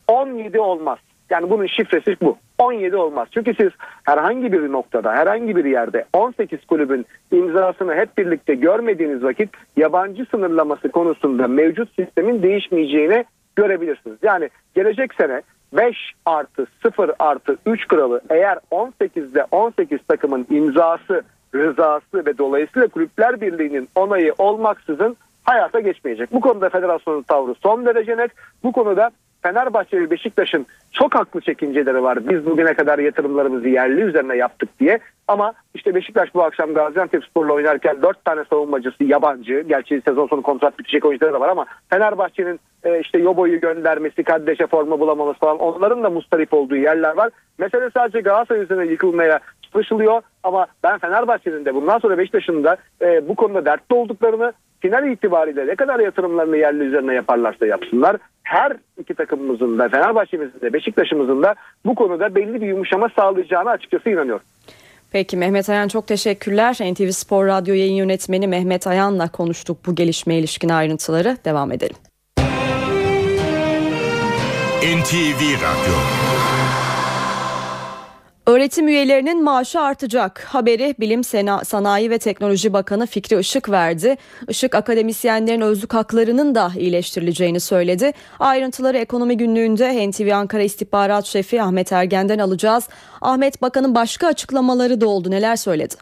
[0.09, 0.98] 17 olmaz.
[1.31, 2.38] Yani bunun şifresi bu.
[2.59, 3.29] 17 olmaz.
[3.31, 3.70] Çünkü siz
[4.05, 10.88] herhangi bir noktada, herhangi bir yerde 18 kulübün imzasını hep birlikte görmediğiniz vakit yabancı sınırlaması
[10.88, 13.24] konusunda mevcut sistemin değişmeyeceğini
[13.57, 14.18] görebilirsiniz.
[14.22, 21.22] Yani gelecek sene 5 artı 0 artı 3 kralı eğer 18'de 18 takımın imzası,
[21.55, 26.33] rızası ve dolayısıyla Kulüpler Birliği'nin onayı olmaksızın hayata geçmeyecek.
[26.33, 28.31] Bu konuda federasyonun tavrı son derece net.
[28.62, 29.11] Bu konuda
[29.47, 32.29] Fenerbahçe ve Beşiktaş'ın çok haklı çekinceleri var.
[32.29, 34.99] Biz bugüne kadar yatırımlarımızı yerli üzerine yaptık diye.
[35.29, 39.65] Ama işte Beşiktaş bu akşam Gaziantep Spor'la oynarken 4 tane savunmacısı yabancı.
[39.69, 44.67] Gerçi sezon sonu kontrat bitecek oyuncuları da var ama Fenerbahçe'nin e, işte Yobo'yu göndermesi, Kaddeş'e
[44.67, 47.31] forma bulamaması falan onların da mustarip olduğu yerler var.
[47.59, 49.41] Mesele sadece Galatasaray üzerine yıkılmaya
[49.73, 55.09] çalışılıyor ama ben Fenerbahçe'nin de bundan sonra Beşiktaş'ın da e, bu konuda dertli olduklarını final
[55.12, 58.17] itibariyle ne kadar yatırımlarını yerli üzerine yaparlarsa yapsınlar.
[58.43, 64.11] Her iki takımımızın da Fenerbahçe'mizin de Beşiktaş'ımızın da bu konuda belli bir yumuşama sağlayacağına açıkçası
[64.11, 64.45] inanıyorum.
[65.12, 66.75] Peki Mehmet Ayan çok teşekkürler.
[66.75, 71.37] NTV Spor Radyo yayın yönetmeni Mehmet Ayan'la konuştuk bu gelişme ilişkin ayrıntıları.
[71.45, 71.97] Devam edelim.
[74.83, 75.97] NTV Radyo
[78.47, 80.45] Öğretim üyelerinin maaşı artacak.
[80.49, 81.25] Haberi Bilim
[81.65, 84.17] Sanayi ve Teknoloji Bakanı Fikri Işık verdi.
[84.49, 88.13] Işık akademisyenlerin özlük haklarının da iyileştirileceğini söyledi.
[88.39, 92.89] Ayrıntıları ekonomi günlüğünde NTV Ankara İstihbarat Şefi Ahmet Ergen'den alacağız.
[93.21, 95.31] Ahmet Bakan'ın başka açıklamaları da oldu.
[95.31, 95.95] Neler söyledi?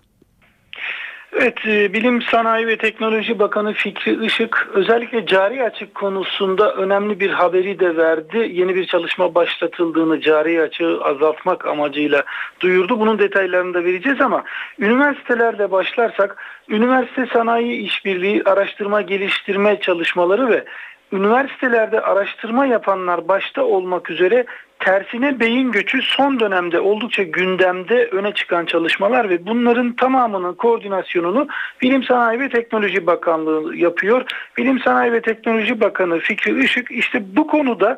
[1.41, 7.31] Evet, e, Bilim Sanayi ve Teknoloji Bakanı Fikri Işık özellikle cari açık konusunda önemli bir
[7.31, 8.51] haberi de verdi.
[8.53, 12.23] Yeni bir çalışma başlatıldığını cari açığı azaltmak amacıyla
[12.61, 13.01] duyurdu.
[13.01, 14.45] Bunun detaylarını da vereceğiz ama
[14.79, 16.37] üniversitelerle başlarsak
[16.69, 20.65] üniversite sanayi işbirliği, araştırma geliştirme çalışmaları ve
[21.13, 24.45] üniversitelerde araştırma yapanlar başta olmak üzere
[24.85, 31.49] tersine beyin göçü son dönemde oldukça gündemde öne çıkan çalışmalar ve bunların tamamının koordinasyonunu
[31.83, 34.23] Bilim Sanayi ve Teknoloji Bakanlığı yapıyor.
[34.57, 37.97] Bilim Sanayi ve Teknoloji Bakanı Fikri Işık işte bu konuda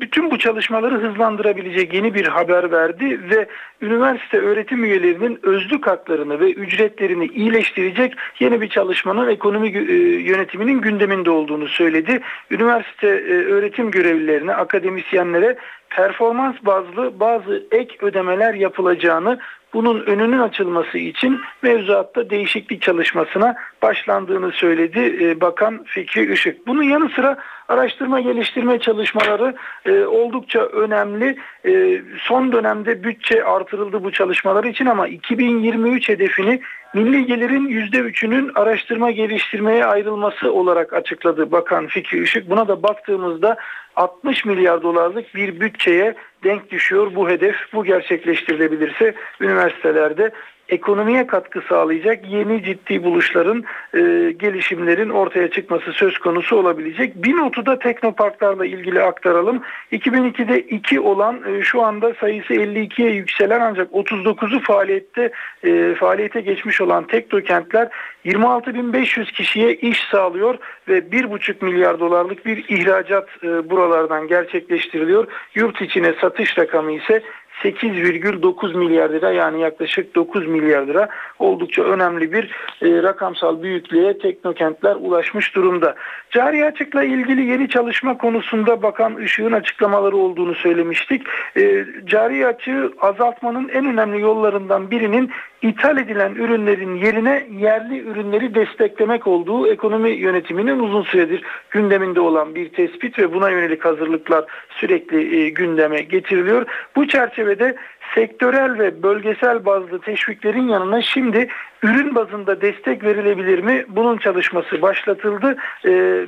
[0.00, 3.46] bütün bu çalışmaları hızlandırabilecek yeni bir haber verdi ve
[3.82, 11.30] üniversite öğretim üyelerinin özlük haklarını ve ücretlerini iyileştirecek yeni bir çalışmanın ekonomi e, yönetiminin gündeminde
[11.30, 12.20] olduğunu söyledi.
[12.50, 15.56] Üniversite e, öğretim görevlilerine, akademisyenlere
[15.90, 19.38] performans bazlı bazı ek ödemeler yapılacağını
[19.74, 26.66] bunun önünün açılması için mevzuatta değişiklik çalışmasına başlandığını söyledi e, Bakan Fikri Işık.
[26.66, 27.36] Bunun yanı sıra
[27.68, 29.54] araştırma geliştirme çalışmaları
[29.86, 31.36] e, oldukça önemli.
[31.66, 36.60] E, son dönemde bütçe artırıldı bu çalışmalar için ama 2023 hedefini
[36.94, 42.50] milli gelirin %3'ünün araştırma geliştirmeye ayrılması olarak açıkladı Bakan Fikri Işık.
[42.50, 43.56] Buna da baktığımızda
[43.96, 47.56] 60 milyar dolarlık bir bütçeye denk düşüyor bu hedef.
[47.72, 50.32] Bu gerçekleştirilebilirse üniversitelerde
[50.68, 54.00] ekonomiye katkı sağlayacak yeni ciddi buluşların, e,
[54.38, 57.16] gelişimlerin ortaya çıkması söz konusu olabilecek.
[57.16, 59.62] Bir notu da teknoparklarla ilgili aktaralım.
[59.92, 65.30] 2002'de 2 olan e, şu anda sayısı 52'ye yükselen ancak 39'u faaliyette
[65.64, 67.88] e, faaliyete geçmiş olan teknokentler
[68.24, 75.26] 26.500 kişiye iş sağlıyor ve 1,5 milyar dolarlık bir ihracat e, buralardan gerçekleştiriliyor.
[75.54, 77.22] Yurt içine satış rakamı ise
[77.62, 82.44] 8,9 milyar lira yani yaklaşık 9 milyar lira oldukça önemli bir
[82.82, 85.94] e, rakamsal büyüklüğe teknokentler ulaşmış durumda.
[86.30, 91.22] Cari açıkla ilgili yeni çalışma konusunda Bakan Işık'ın açıklamaları olduğunu söylemiştik.
[91.56, 95.30] E, cari açığı azaltmanın en önemli yollarından birinin
[95.68, 102.68] ithal edilen ürünlerin yerine yerli ürünleri desteklemek olduğu ekonomi yönetiminin uzun süredir gündeminde olan bir
[102.68, 106.66] tespit ve buna yönelik hazırlıklar sürekli e, gündeme getiriliyor.
[106.96, 107.76] Bu çerçevede
[108.14, 111.48] sektörel ve bölgesel bazlı teşviklerin yanına şimdi
[111.82, 113.84] ürün bazında destek verilebilir mi?
[113.88, 115.56] Bunun çalışması başlatıldı.
[115.86, 116.26] Ee,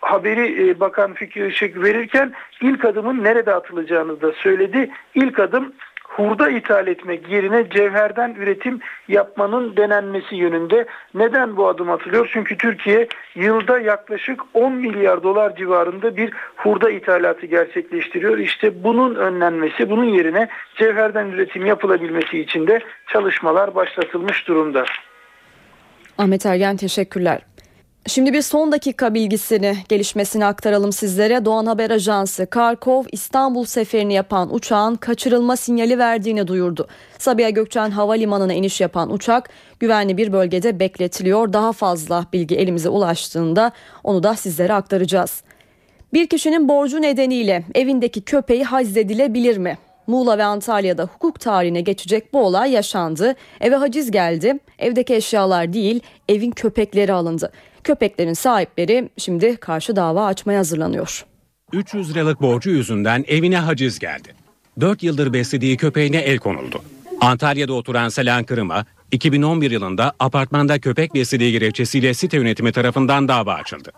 [0.00, 4.90] haberi e, Bakan Fikri Işık verirken ilk adımın nerede atılacağını da söyledi.
[5.14, 5.72] İlk adım
[6.16, 10.86] hurda ithal etmek yerine cevherden üretim yapmanın denenmesi yönünde.
[11.14, 12.30] Neden bu adım atılıyor?
[12.32, 18.38] Çünkü Türkiye yılda yaklaşık 10 milyar dolar civarında bir hurda ithalatı gerçekleştiriyor.
[18.38, 20.48] İşte bunun önlenmesi, bunun yerine
[20.78, 24.84] cevherden üretim yapılabilmesi için de çalışmalar başlatılmış durumda.
[26.18, 27.40] Ahmet Ergen teşekkürler.
[28.08, 31.44] Şimdi bir son dakika bilgisini, gelişmesini aktaralım sizlere.
[31.44, 36.88] Doğan Haber Ajansı Karkov İstanbul seferini yapan uçağın kaçırılma sinyali verdiğini duyurdu.
[37.18, 41.52] Sabiha Gökçen Havalimanı'na iniş yapan uçak güvenli bir bölgede bekletiliyor.
[41.52, 43.72] Daha fazla bilgi elimize ulaştığında
[44.04, 45.42] onu da sizlere aktaracağız.
[46.12, 49.78] Bir kişinin borcu nedeniyle evindeki köpeği haczedilebilir mi?
[50.06, 53.34] Muğla ve Antalya'da hukuk tarihine geçecek bu olay yaşandı.
[53.60, 54.58] Eve haciz geldi.
[54.78, 57.52] Evdeki eşyalar değil, evin köpekleri alındı.
[57.86, 61.24] Köpeklerin sahipleri şimdi karşı dava açmaya hazırlanıyor.
[61.72, 64.34] 300 liralık borcu yüzünden evine haciz geldi.
[64.80, 66.82] 4 yıldır beslediği köpeğine el konuldu.
[67.20, 73.92] Antalya'da oturan Selen Kırım'a 2011 yılında apartmanda köpek beslediği gerekçesiyle site yönetimi tarafından dava açıldı.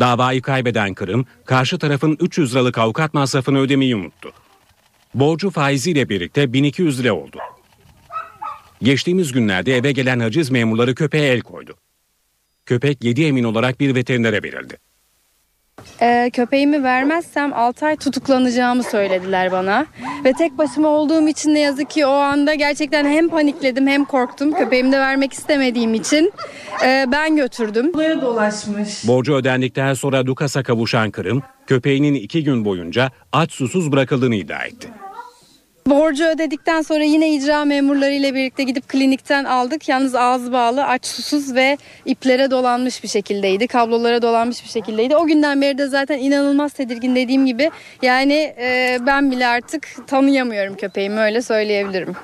[0.00, 4.32] Davayı kaybeden Kırım, karşı tarafın 300 liralık avukat masrafını ödemeyi unuttu.
[5.14, 7.38] Borcu faiziyle birlikte 1200 lira oldu.
[8.82, 11.74] Geçtiğimiz günlerde eve gelen haciz memurları köpeğe el koydu.
[12.68, 14.76] Köpek 7 emin olarak bir veterinere verildi.
[16.02, 19.86] Ee, köpeğimi vermezsem 6 ay tutuklanacağımı söylediler bana.
[20.24, 24.52] Ve tek başıma olduğum için ne yazık ki o anda gerçekten hem panikledim hem korktum.
[24.52, 26.32] Köpeğimi de vermek istemediğim için
[26.84, 27.94] e, ben götürdüm.
[27.94, 29.08] Buraya dolaşmış.
[29.08, 34.88] Borcu ödendikten sonra Dukas'a kavuşan Kırım, köpeğinin iki gün boyunca aç susuz bırakıldığını iddia etti.
[35.90, 39.88] Borcu ödedikten sonra yine icra memurlarıyla birlikte gidip klinikten aldık.
[39.88, 43.66] Yalnız ağzı bağlı, aç susuz ve iplere dolanmış bir şekildeydi.
[43.66, 45.16] Kablolara dolanmış bir şekildeydi.
[45.16, 47.70] O günden beri de zaten inanılmaz tedirgin dediğim gibi.
[48.02, 52.16] Yani e, ben bile artık tanıyamıyorum köpeğimi öyle söyleyebilirim.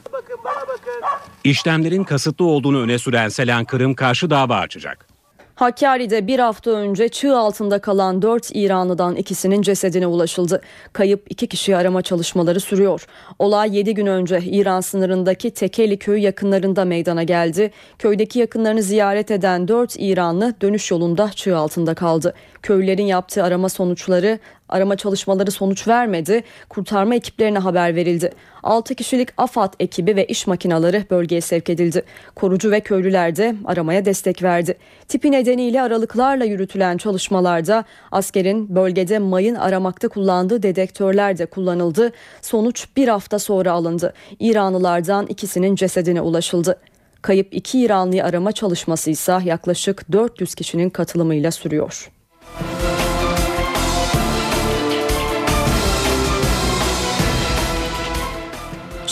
[1.44, 5.13] İşlemlerin kasıtlı olduğunu öne süren Selen Kırım karşı dava açacak.
[5.54, 10.60] Hakkari'de bir hafta önce çığ altında kalan 4 İranlıdan ikisinin cesedine ulaşıldı.
[10.92, 13.06] Kayıp iki kişiyi arama çalışmaları sürüyor.
[13.38, 17.70] Olay 7 gün önce İran sınırındaki Tekeli köyü yakınlarında meydana geldi.
[17.98, 22.34] Köydeki yakınlarını ziyaret eden 4 İranlı dönüş yolunda çığ altında kaldı.
[22.62, 24.38] Köylülerin yaptığı arama sonuçları
[24.68, 26.44] Arama çalışmaları sonuç vermedi.
[26.68, 28.32] Kurtarma ekiplerine haber verildi.
[28.62, 32.02] 6 kişilik AFAD ekibi ve iş makinaları bölgeye sevk edildi.
[32.34, 34.78] Korucu ve köylüler de aramaya destek verdi.
[35.08, 42.12] Tipi nedeniyle aralıklarla yürütülen çalışmalarda askerin bölgede mayın aramakta kullandığı dedektörler de kullanıldı.
[42.42, 44.14] Sonuç bir hafta sonra alındı.
[44.40, 46.80] İranlılardan ikisinin cesedine ulaşıldı.
[47.22, 52.10] Kayıp iki İranlıyı arama çalışması ise yaklaşık 400 kişinin katılımıyla sürüyor.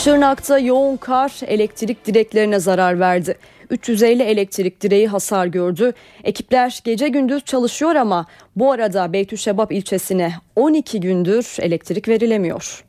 [0.03, 3.37] Şırnak'ta yoğun kar elektrik direklerine zarar verdi.
[3.69, 5.93] 350 elektrik direği hasar gördü.
[6.23, 12.83] Ekipler gece gündüz çalışıyor ama bu arada Beytüşşebap ilçesine 12 gündür elektrik verilemiyor.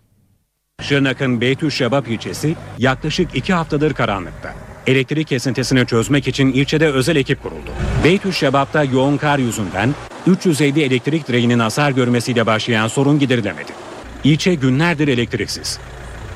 [0.82, 4.54] Şırnak'ın Beytüşşebap ilçesi yaklaşık 2 haftadır karanlıkta.
[4.86, 7.70] Elektrik kesintisini çözmek için ilçede özel ekip kuruldu.
[8.04, 9.94] Beytüşşebap'ta yoğun kar yüzünden
[10.26, 13.72] 350 elektrik direğinin hasar görmesiyle başlayan sorun giderilemedi.
[14.24, 15.78] İlçe günlerdir elektriksiz.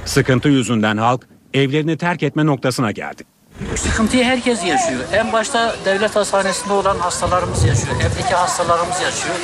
[0.09, 3.23] Sıkıntı yüzünden halk evlerini terk etme noktasına geldi.
[3.77, 5.01] Sıkıntıyı herkes yaşıyor.
[5.13, 7.97] En başta devlet hastanesinde olan hastalarımız yaşıyor.
[7.97, 9.35] Evdeki hastalarımız yaşıyor.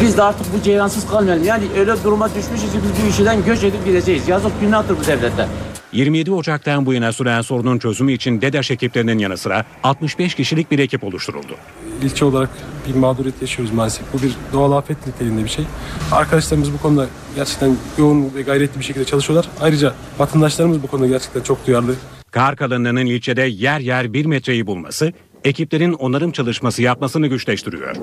[0.00, 1.44] Biz de artık bu ceylansız kalmayalım.
[1.44, 4.28] Yani öyle duruma düşmüşüz ki biz bu ülkeden göç edip gideceğiz.
[4.28, 5.46] Yazık günahtır bu devlette.
[5.94, 10.78] 27 Ocak'tan bu yana süren sorunun çözümü için DEDAŞ ekiplerinin yanı sıra 65 kişilik bir
[10.78, 11.56] ekip oluşturuldu.
[12.02, 12.50] İlçe olarak
[12.88, 14.06] bir mağduriyet yaşıyoruz maalesef.
[14.12, 15.64] Bu bir doğal afet niteliğinde bir şey.
[16.12, 19.50] Arkadaşlarımız bu konuda gerçekten yoğun ve gayretli bir şekilde çalışıyorlar.
[19.60, 21.94] Ayrıca vatandaşlarımız bu konuda gerçekten çok duyarlı.
[22.30, 25.12] Kar kalınlığının ilçede yer yer bir metreyi bulması
[25.44, 27.96] ekiplerin onarım çalışması yapmasını güçleştiriyor.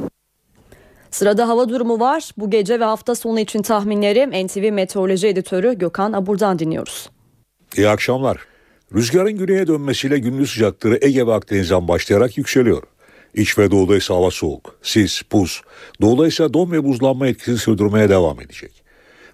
[1.12, 2.32] Sırada hava durumu var.
[2.38, 7.10] Bu gece ve hafta sonu için tahminleri NTV Meteoroloji Editörü Gökhan Abur'dan dinliyoruz.
[7.78, 8.38] İyi akşamlar.
[8.96, 12.84] Rüzgarın güneye dönmesiyle gündüz sıcaklığı Ege ve Akdeniz'den başlayarak yükseliyor.
[13.34, 15.62] İç ve doğuda ise hava soğuk, sis, buz.
[16.02, 18.72] Doğuda ise don ve buzlanma etkisini sürdürmeye devam edecek.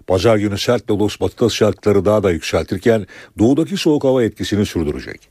[0.06, 3.06] Pazar günü sert lodos batıda sıcaklıkları daha da yükseltirken
[3.38, 5.28] doğudaki soğuk hava etkisini sürdürecek.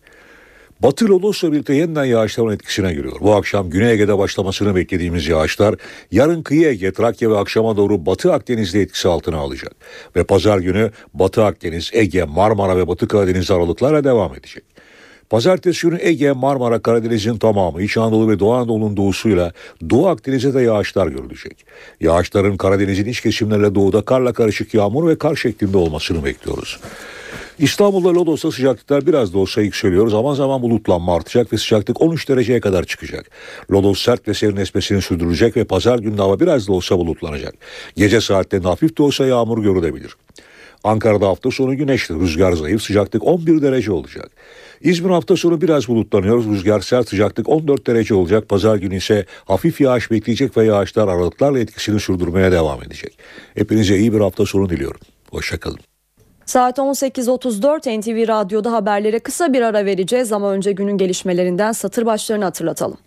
[0.83, 3.15] Batı Lodos'la birlikte yeniden yağışların etkisine giriyor.
[3.21, 5.75] Bu akşam Güney Ege'de başlamasını beklediğimiz yağışlar
[6.11, 9.71] yarın kıyı Ege, Trakya ve akşama doğru Batı Akdeniz'de etkisi altına alacak.
[10.15, 14.63] Ve pazar günü Batı Akdeniz, Ege, Marmara ve Batı Karadeniz aralıklarla devam edecek.
[15.29, 19.51] Pazartesi günü Ege, Marmara, Karadeniz'in tamamı, İç Anadolu ve Doğu Anadolu'nun doğusuyla
[19.89, 21.65] Doğu Akdeniz'e de yağışlar görülecek.
[22.01, 26.79] Yağışların Karadeniz'in iç kesimlerle doğuda karla karışık yağmur ve kar şeklinde olmasını bekliyoruz.
[27.59, 30.07] İstanbul'da Lodos'ta sıcaklıklar biraz da olsa yükseliyor.
[30.07, 33.31] Zaman zaman bulutlanma artacak ve sıcaklık 13 dereceye kadar çıkacak.
[33.71, 37.53] Lodos sert ve serin esmesini sürdürecek ve pazar günü hava biraz da olsa bulutlanacak.
[37.95, 40.15] Gece saatlerinde hafif de olsa yağmur görülebilir.
[40.83, 44.31] Ankara'da hafta sonu güneşli, rüzgar zayıf, sıcaklık 11 derece olacak.
[44.81, 48.49] İzmir hafta sonu biraz bulutlanıyor, rüzgar sert, sıcaklık 14 derece olacak.
[48.49, 53.17] Pazar günü ise hafif yağış bekleyecek ve yağışlar aralıklarla etkisini sürdürmeye devam edecek.
[53.55, 55.01] Hepinize iyi bir hafta sonu diliyorum.
[55.31, 55.86] Hoşçakalın.
[56.47, 62.43] Saat 18.34 NTV Radyo'da haberlere kısa bir ara vereceğiz ama önce günün gelişmelerinden satır başlarını
[62.43, 62.97] hatırlatalım.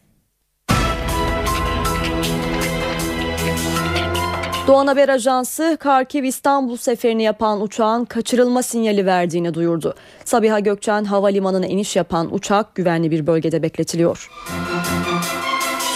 [4.67, 9.95] Doğan Haber Ajansı Karkiv İstanbul seferini yapan uçağın kaçırılma sinyali verdiğini duyurdu.
[10.25, 14.31] Sabiha Gökçen Havalimanı'na iniş yapan uçak güvenli bir bölgede bekletiliyor.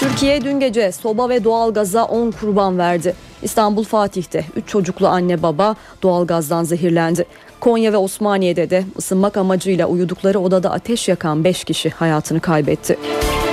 [0.04, 3.14] Türkiye dün gece soba ve doğalgaza 10 kurban verdi.
[3.42, 7.24] İstanbul Fatih'te 3 çocuklu anne baba doğalgazdan zehirlendi.
[7.60, 12.98] Konya ve Osmaniye'de de ısınmak amacıyla uyudukları odada ateş yakan 5 kişi hayatını kaybetti.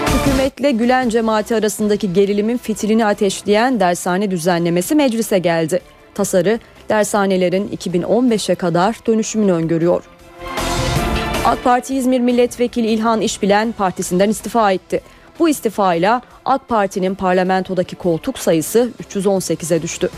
[0.08, 5.82] Hükümetle Gülen cemaati arasındaki gerilimin fitilini ateşleyen dershane düzenlemesi meclise geldi.
[6.16, 6.60] Tasarı
[6.90, 10.04] dershanelerin 2015'e kadar dönüşümünü öngörüyor.
[11.46, 15.02] AK Parti İzmir Milletvekili İlhan İşbilen partisinden istifa etti.
[15.40, 20.10] Bu istifayla AK Parti'nin parlamentodaki koltuk sayısı 318'e düştü.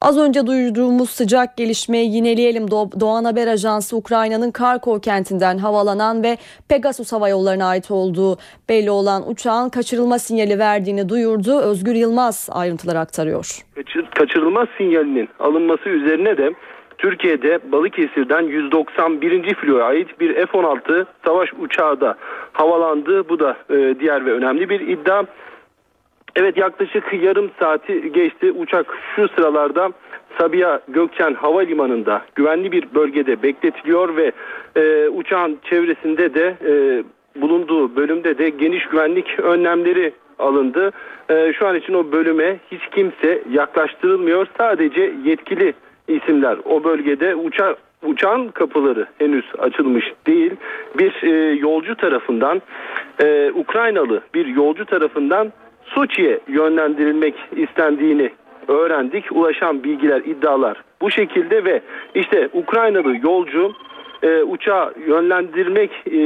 [0.00, 2.70] Az önce duyduğumuz sıcak gelişmeyi yineleyelim.
[2.70, 6.36] Doğan Haber Ajansı Ukrayna'nın Karkov kentinden havalanan ve
[6.68, 8.36] Pegasus Hava Yolları'na ait olduğu
[8.68, 11.60] belli olan uçağın kaçırılma sinyali verdiğini duyurdu.
[11.60, 13.64] Özgür Yılmaz ayrıntıları aktarıyor.
[14.18, 16.52] Kaçırılma sinyalinin alınması üzerine de
[17.02, 19.54] Türkiye'de Balıkesir'den 191.
[19.54, 22.14] filoya ait bir F-16 savaş uçağı da
[22.52, 23.28] havalandı.
[23.28, 25.24] Bu da e, diğer ve önemli bir iddia.
[26.36, 28.52] Evet yaklaşık yarım saati geçti.
[28.52, 28.86] Uçak
[29.16, 29.90] şu sıralarda
[30.38, 34.32] Sabiha Gökçen Havalimanı'nda güvenli bir bölgede bekletiliyor ve
[34.76, 37.04] e, uçağın çevresinde de e,
[37.40, 40.90] bulunduğu bölümde de geniş güvenlik önlemleri alındı.
[41.30, 44.46] E, şu an için o bölüme hiç kimse yaklaştırılmıyor.
[44.58, 45.74] Sadece yetkili
[46.08, 50.52] isimler o bölgede uçak uçağın kapıları henüz açılmış değil.
[50.98, 52.62] Bir e, yolcu tarafından
[53.22, 55.52] e, Ukraynalı bir yolcu tarafından
[55.84, 58.30] Soçi'ye yönlendirilmek istendiğini
[58.68, 59.24] öğrendik.
[59.32, 61.80] Ulaşan bilgiler, iddialar bu şekilde ve
[62.14, 63.72] işte Ukraynalı yolcu
[64.22, 66.16] e, uçağı yönlendirmek e,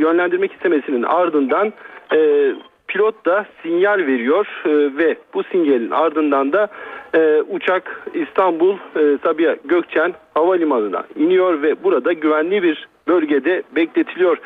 [0.00, 1.72] yönlendirmek istemesinin ardından
[2.14, 2.52] e,
[2.88, 6.68] pilot da sinyal veriyor e, ve bu sinyalin ardından da
[7.16, 14.38] e, uçak İstanbul e, Sabiha Gökçen Havalimanı'na iniyor ve burada güvenli bir bölgede bekletiliyor.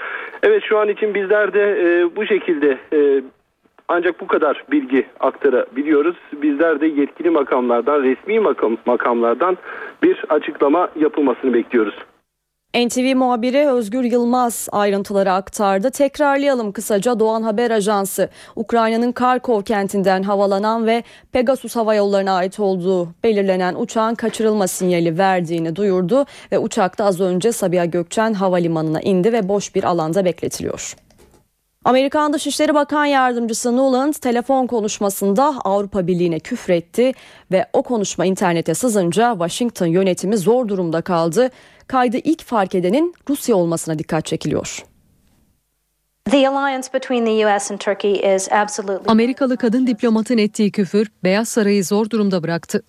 [0.43, 3.23] Evet şu an için bizler de e, bu şekilde e,
[3.89, 6.17] ancak bu kadar bilgi aktarabiliyoruz.
[6.33, 9.59] Bizler de yetkili makamlardan, resmi makam, makamlardan
[10.03, 11.95] bir açıklama yapılmasını bekliyoruz.
[12.75, 15.91] NTV muhabiri Özgür Yılmaz ayrıntıları aktardı.
[15.91, 21.03] Tekrarlayalım kısaca Doğan Haber Ajansı Ukrayna'nın Karkov kentinden havalanan ve
[21.33, 27.53] Pegasus Hava Yolları'na ait olduğu belirlenen uçağın kaçırılma sinyali verdiğini duyurdu ve uçakta az önce
[27.53, 30.95] Sabiha Gökçen Havalimanı'na indi ve boş bir alanda bekletiliyor.
[31.85, 37.13] Amerikan Dışişleri Bakan Yardımcısı Nuland telefon konuşmasında Avrupa Birliği'ne küfretti
[37.53, 41.51] ve o konuşma internete sızınca Washington yönetimi zor durumda kaldı.
[41.91, 44.85] Kaydı ilk fark edenin Rusya olmasına dikkat çekiliyor.
[49.07, 52.83] Amerikalı kadın diplomatın ettiği küfür Beyaz Sarayı zor durumda bıraktı.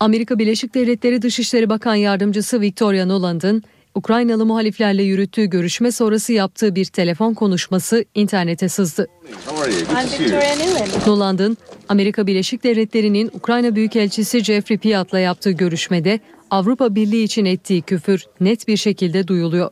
[0.00, 3.62] Amerika Birleşik Devletleri Dışişleri Bakan Yardımcısı Victoria Nuland'ın
[3.94, 9.06] Ukraynalı muhaliflerle yürüttüğü görüşme sonrası yaptığı bir telefon konuşması internete sızdı.
[11.06, 11.56] Noland'ın
[11.88, 18.68] Amerika Birleşik Devletleri'nin Ukrayna Büyükelçisi Jeffrey Piat'la yaptığı görüşmede Avrupa Birliği için ettiği küfür net
[18.68, 19.70] bir şekilde duyuluyor.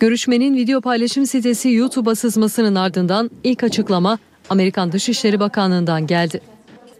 [0.00, 4.18] Görüşmenin video paylaşım sitesi YouTube'a sızmasının ardından ilk açıklama
[4.50, 6.40] Amerikan Dışişleri Bakanlığı'ndan geldi.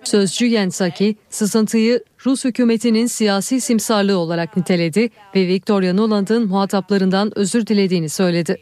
[0.05, 7.67] Sözcü Yen Psaki, sızıntıyı Rus hükümetinin siyasi simsarlığı olarak niteledi ve Victoria Nuland'ın muhataplarından özür
[7.67, 8.57] dilediğini söyledi.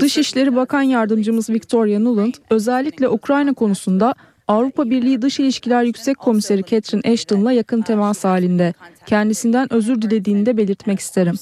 [0.00, 4.14] Dışişleri Bakan Yardımcımız Victoria Nuland özellikle Ukrayna konusunda
[4.48, 8.74] Avrupa Birliği Dış İlişkiler Yüksek Komiseri Catherine Ashton'la yakın temas halinde.
[9.06, 11.34] Kendisinden özür dilediğini de belirtmek isterim.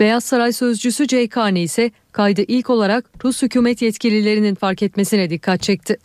[0.00, 5.62] Beyaz Saray sözcüsü Jay Carney ise kaydı ilk olarak Rus hükümet yetkililerinin fark etmesine dikkat
[5.62, 5.96] çekti.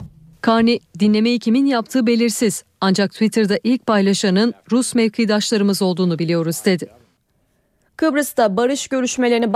[0.48, 7.01] Carney dinlemeyi kimin yaptığı belirsiz ancak Twitter'da ilk paylaşanın Rus mevkidaşlarımız olduğunu biliyoruz dedi.
[8.02, 9.54] Kıbrıs'ta barış görüşmelerini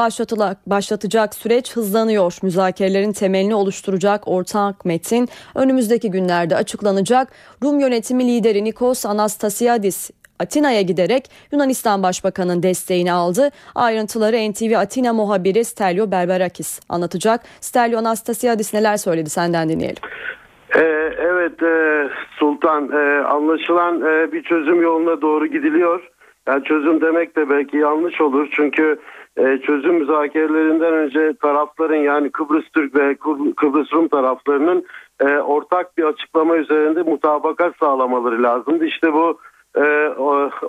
[0.67, 2.37] başlatacak süreç hızlanıyor.
[2.43, 7.27] Müzakerelerin temelini oluşturacak ortak metin önümüzdeki günlerde açıklanacak.
[7.63, 13.49] Rum yönetimi lideri Nikos Anastasiadis Atina'ya giderek Yunanistan Başbakanı'nın desteğini aldı.
[13.75, 17.41] Ayrıntıları NTV Atina muhabiri Stelio Berberakis anlatacak.
[17.61, 20.03] Stelio Anastasiadis neler söyledi senden dinleyelim.
[20.75, 20.79] Ee,
[21.19, 22.07] evet e,
[22.39, 26.14] Sultan e, anlaşılan e, bir çözüm yoluna doğru gidiliyor.
[26.47, 28.99] Yani çözüm demek de belki yanlış olur çünkü
[29.37, 33.15] e, çözüm müzakerelerinden önce tarafların yani Kıbrıs Türk ve
[33.55, 34.85] Kıbrıs Rum taraflarının
[35.19, 38.85] e, ortak bir açıklama üzerinde mutabakat sağlamaları lazımdı.
[38.85, 39.39] İşte bu
[39.75, 40.09] e,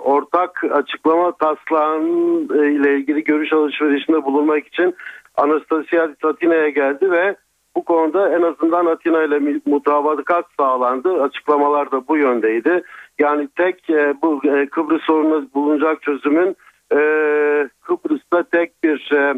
[0.03, 4.95] ortak açıklama taslağının e, ile ilgili görüş alışverişinde bulunmak için
[5.37, 7.35] Anastasiadis Atina'ya geldi ve
[7.77, 11.23] bu konuda en azından Atina ile mutabakat sağlandı.
[11.23, 12.83] Açıklamalar da bu yöndeydi.
[13.19, 16.55] Yani tek e, bu e, Kıbrıs sorununa bulunacak çözümün
[16.91, 16.99] e,
[17.81, 19.33] Kıbrıs'ta tek bir e,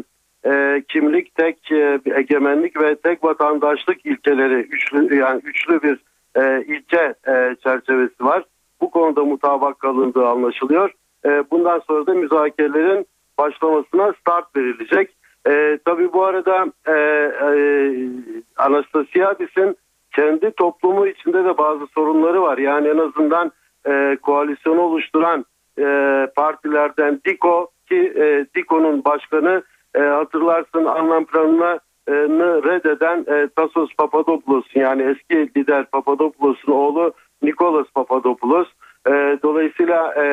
[0.50, 5.98] e, kimlik, tek e, egemenlik ve tek vatandaşlık ilkeleri üçlü yani üçlü bir
[6.36, 8.44] e, ilke e, çerçevesi var.
[8.80, 10.90] Bu konuda mutabak kalındığı anlaşılıyor.
[11.24, 13.06] E, bundan sonra da müzakerelerin
[13.38, 15.10] başlamasına start verilecek.
[15.46, 17.50] E, tabii bu arada e, e,
[18.60, 19.76] Anastasiadis'in
[20.16, 22.58] kendi toplumu içinde de bazı sorunları var.
[22.58, 23.52] Yani en azından
[23.86, 25.44] e, koalisyonu oluşturan
[25.78, 25.84] e,
[26.36, 29.62] partilerden Diko ki e, Diko'nun başkanı
[29.94, 31.78] e, hatırlarsın anlam planına
[32.64, 38.68] reddeden e, Tasos Papadopoulos yani eski lider Papadopoulos'un oğlu Nikolas Papadopoulos.
[39.06, 40.24] E, dolayısıyla e,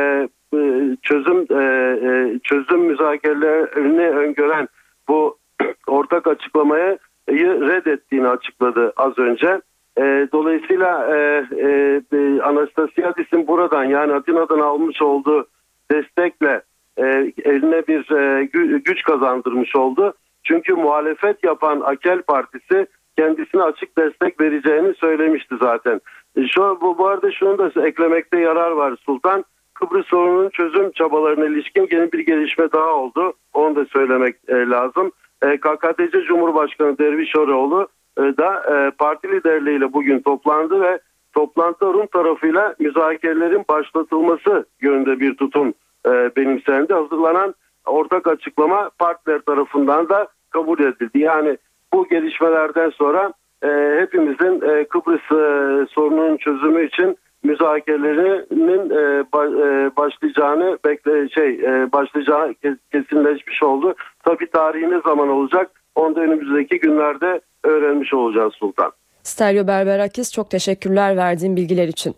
[0.54, 0.60] e,
[1.02, 1.64] çözüm e,
[2.08, 4.68] e, çözüm müzakerelerini öngören
[5.08, 5.38] bu
[5.88, 6.98] ortak açıklamayı
[7.30, 9.62] reddettiğini açıkladı az önce.
[9.98, 15.48] E, dolayısıyla e, e, Anastasiadis'in buradan yani Atina'dan almış olduğu
[15.92, 16.62] destekle
[16.98, 17.04] e,
[17.44, 18.44] eline bir e,
[18.78, 20.14] güç kazandırmış oldu.
[20.44, 26.02] Çünkü muhalefet yapan Akel Partisi kendisine açık destek vereceğini söylemişti zaten.
[26.38, 29.46] E, şu bu, bu arada şunu da eklemekte yarar var Sultan.
[29.74, 33.34] Kıbrıs sorununun çözüm çabalarına ilişkin yeni bir gelişme daha oldu.
[33.54, 35.12] Onu da söylemek e, lazım.
[35.42, 41.00] E, KKTC Cumhurbaşkanı Dervişoğlu e, da e, parti liderleriyle bugün toplandı ve
[41.34, 45.74] toplantıda Rum tarafıyla müzakerelerin başlatılması yönünde bir tutum
[46.06, 46.94] e, benimsendi.
[46.94, 51.20] Hazırlanan ortak açıklama partiler tarafından da kabul edildi.
[51.20, 51.58] Yani
[51.94, 53.34] bu gelişmelerden sonra
[53.64, 54.60] e, hepimizin
[54.90, 55.22] Kıbrıs
[55.92, 62.54] sorununun çözümü için müzakerelerinin e, e, başlayacağını bekle şey e, başlayacağı
[62.92, 63.96] kesinleşmiş oldu.
[64.26, 65.72] Tabi tarihi ne zaman olacak?
[65.96, 68.92] Onu da önümüzdeki günlerde öğrenmiş olacağız Sultan.
[69.24, 72.16] Stereo Berberakis çok teşekkürler verdiğin bilgiler için.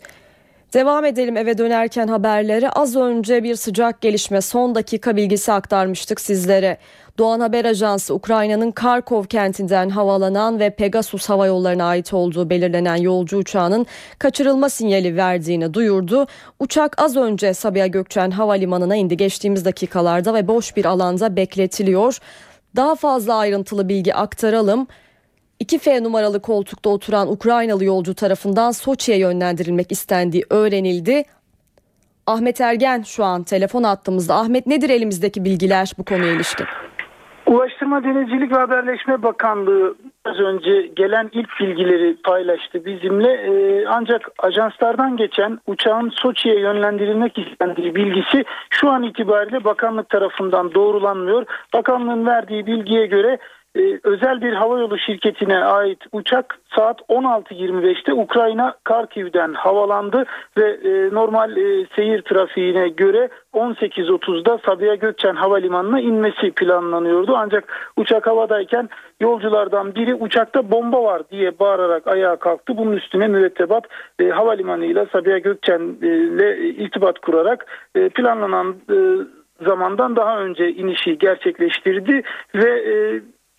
[0.74, 2.70] Devam edelim eve dönerken haberleri.
[2.70, 6.78] Az önce bir sıcak gelişme son dakika bilgisi aktarmıştık sizlere.
[7.18, 13.38] Doğan Haber Ajansı Ukrayna'nın Karkov kentinden havalanan ve Pegasus hava yollarına ait olduğu belirlenen yolcu
[13.38, 13.86] uçağının
[14.20, 16.28] kaçırılma sinyali verdiğini duyurdu.
[16.60, 22.18] Uçak az önce Sabiha Gökçen Havalimanı'na indi geçtiğimiz dakikalarda ve boş bir alanda bekletiliyor.
[22.76, 24.88] Daha fazla ayrıntılı bilgi aktaralım.
[25.64, 31.24] 2F numaralı koltukta oturan Ukraynalı yolcu tarafından Soçi'ye yönlendirilmek istendiği öğrenildi.
[32.28, 34.36] Ahmet Ergen şu an telefon attığımızda.
[34.36, 36.66] Ahmet nedir elimizdeki bilgiler bu konuya ilişkin?
[37.46, 39.96] Ulaştırma Denizcilik ve Haberleşme Bakanlığı
[40.26, 43.34] az önce gelen ilk bilgileri paylaştı bizimle.
[43.34, 51.46] Ee, ancak ajanslardan geçen uçağın Soçi'ye yönlendirilmek istendiği bilgisi şu an itibariyle bakanlık tarafından doğrulanmıyor.
[51.74, 53.38] Bakanlığın verdiği bilgiye göre
[53.76, 60.26] e, özel bir havayolu şirketine ait uçak saat 16.25'te Ukrayna Karkiv'den havalandı
[60.58, 67.36] ve e, normal e, seyir trafiğine göre 18.30'da Sabiha Gökçen Havalimanı'na inmesi planlanıyordu.
[67.38, 68.90] Ancak uçak havadayken
[69.20, 72.78] yolculardan biri uçakta bomba var diye bağırarak ayağa kalktı.
[72.78, 73.84] Bunun üstüne mürettebat
[74.20, 77.66] e, havalimanı ile Sabiha Gökçen ile irtibat kurarak
[78.16, 78.76] planlanan
[79.66, 82.24] zamandan daha önce inişi gerçekleştirdi
[82.56, 82.84] ve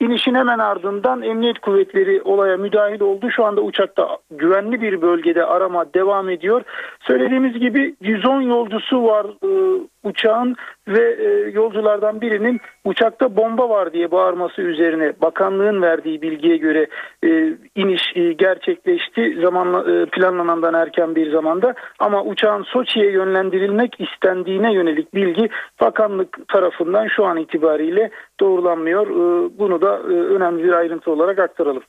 [0.00, 3.30] İnişin hemen ardından emniyet kuvvetleri olaya müdahil oldu.
[3.30, 6.62] Şu anda uçakta güvenli bir bölgede arama devam ediyor.
[7.00, 10.56] Söylediğimiz gibi 110 yolcusu var e, uçağın
[10.88, 16.86] ve e, yolculardan birinin uçakta bomba var diye bağırması üzerine bakanlığın verdiği bilgiye göre
[17.24, 17.28] e,
[17.74, 25.14] iniş e, gerçekleşti zamanla e, planlanandan erken bir zamanda ama uçağın Soçi'ye yönlendirilmek istendiğine yönelik
[25.14, 25.48] bilgi
[25.80, 29.06] bakanlık tarafından şu an itibariyle doğrulanmıyor.
[29.06, 31.82] E, bunu da e, önemli bir ayrıntı olarak aktaralım.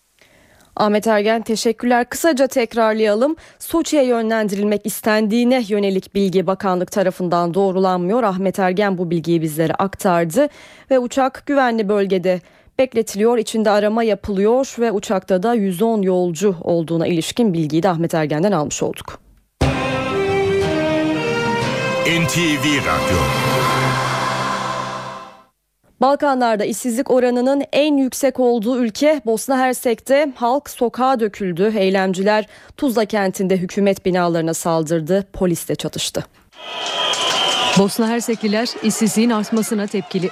[0.76, 2.10] Ahmet Ergen teşekkürler.
[2.10, 3.36] Kısaca tekrarlayalım.
[3.60, 8.24] Soçi'ye yönlendirilmek istendiğine yönelik bilgi bakanlık tarafından doğrulanmıyor.
[8.24, 10.48] Ahmet Ergen bu bilgiyi bizlere aktardı
[10.92, 12.40] ve uçak güvenli bölgede
[12.80, 13.38] bekletiliyor.
[13.38, 18.84] İçinde arama yapılıyor ve uçakta da 110 yolcu olduğuna ilişkin bilgiyi de Ahmet Ergen'den almış
[18.84, 19.20] olduk.
[22.06, 23.18] NTV Radyo
[26.02, 31.74] Balkanlarda işsizlik oranının en yüksek olduğu ülke Bosna Hersek'te halk sokağa döküldü.
[31.78, 32.48] Eylemciler
[32.78, 36.26] Tuzla kentinde hükümet binalarına saldırdı, polisle çatıştı.
[37.78, 40.30] Bosna Hersekliler işsizliğin artmasına tepkili.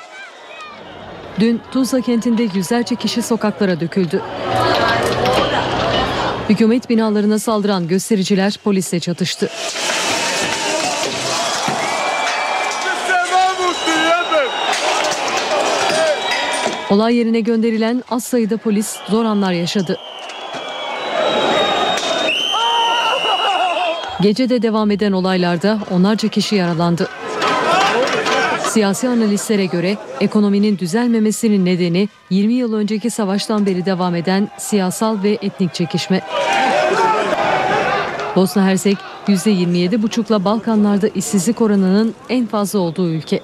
[1.39, 4.22] Dün Tuzla kentinde yüzlerce kişi sokaklara döküldü.
[6.49, 9.49] Hükümet binalarına saldıran göstericiler polisle çatıştı.
[16.89, 19.97] Olay yerine gönderilen az sayıda polis zor anlar yaşadı.
[24.21, 27.09] Gecede devam eden olaylarda onlarca kişi yaralandı.
[28.59, 35.37] Siyasi analistlere göre ekonominin düzelmemesinin nedeni 20 yıl önceki savaştan beri devam eden siyasal ve
[35.41, 36.21] etnik çekişme.
[38.35, 43.41] Bosna Hersek %27,5'la Balkanlarda işsizlik oranının en fazla olduğu ülke.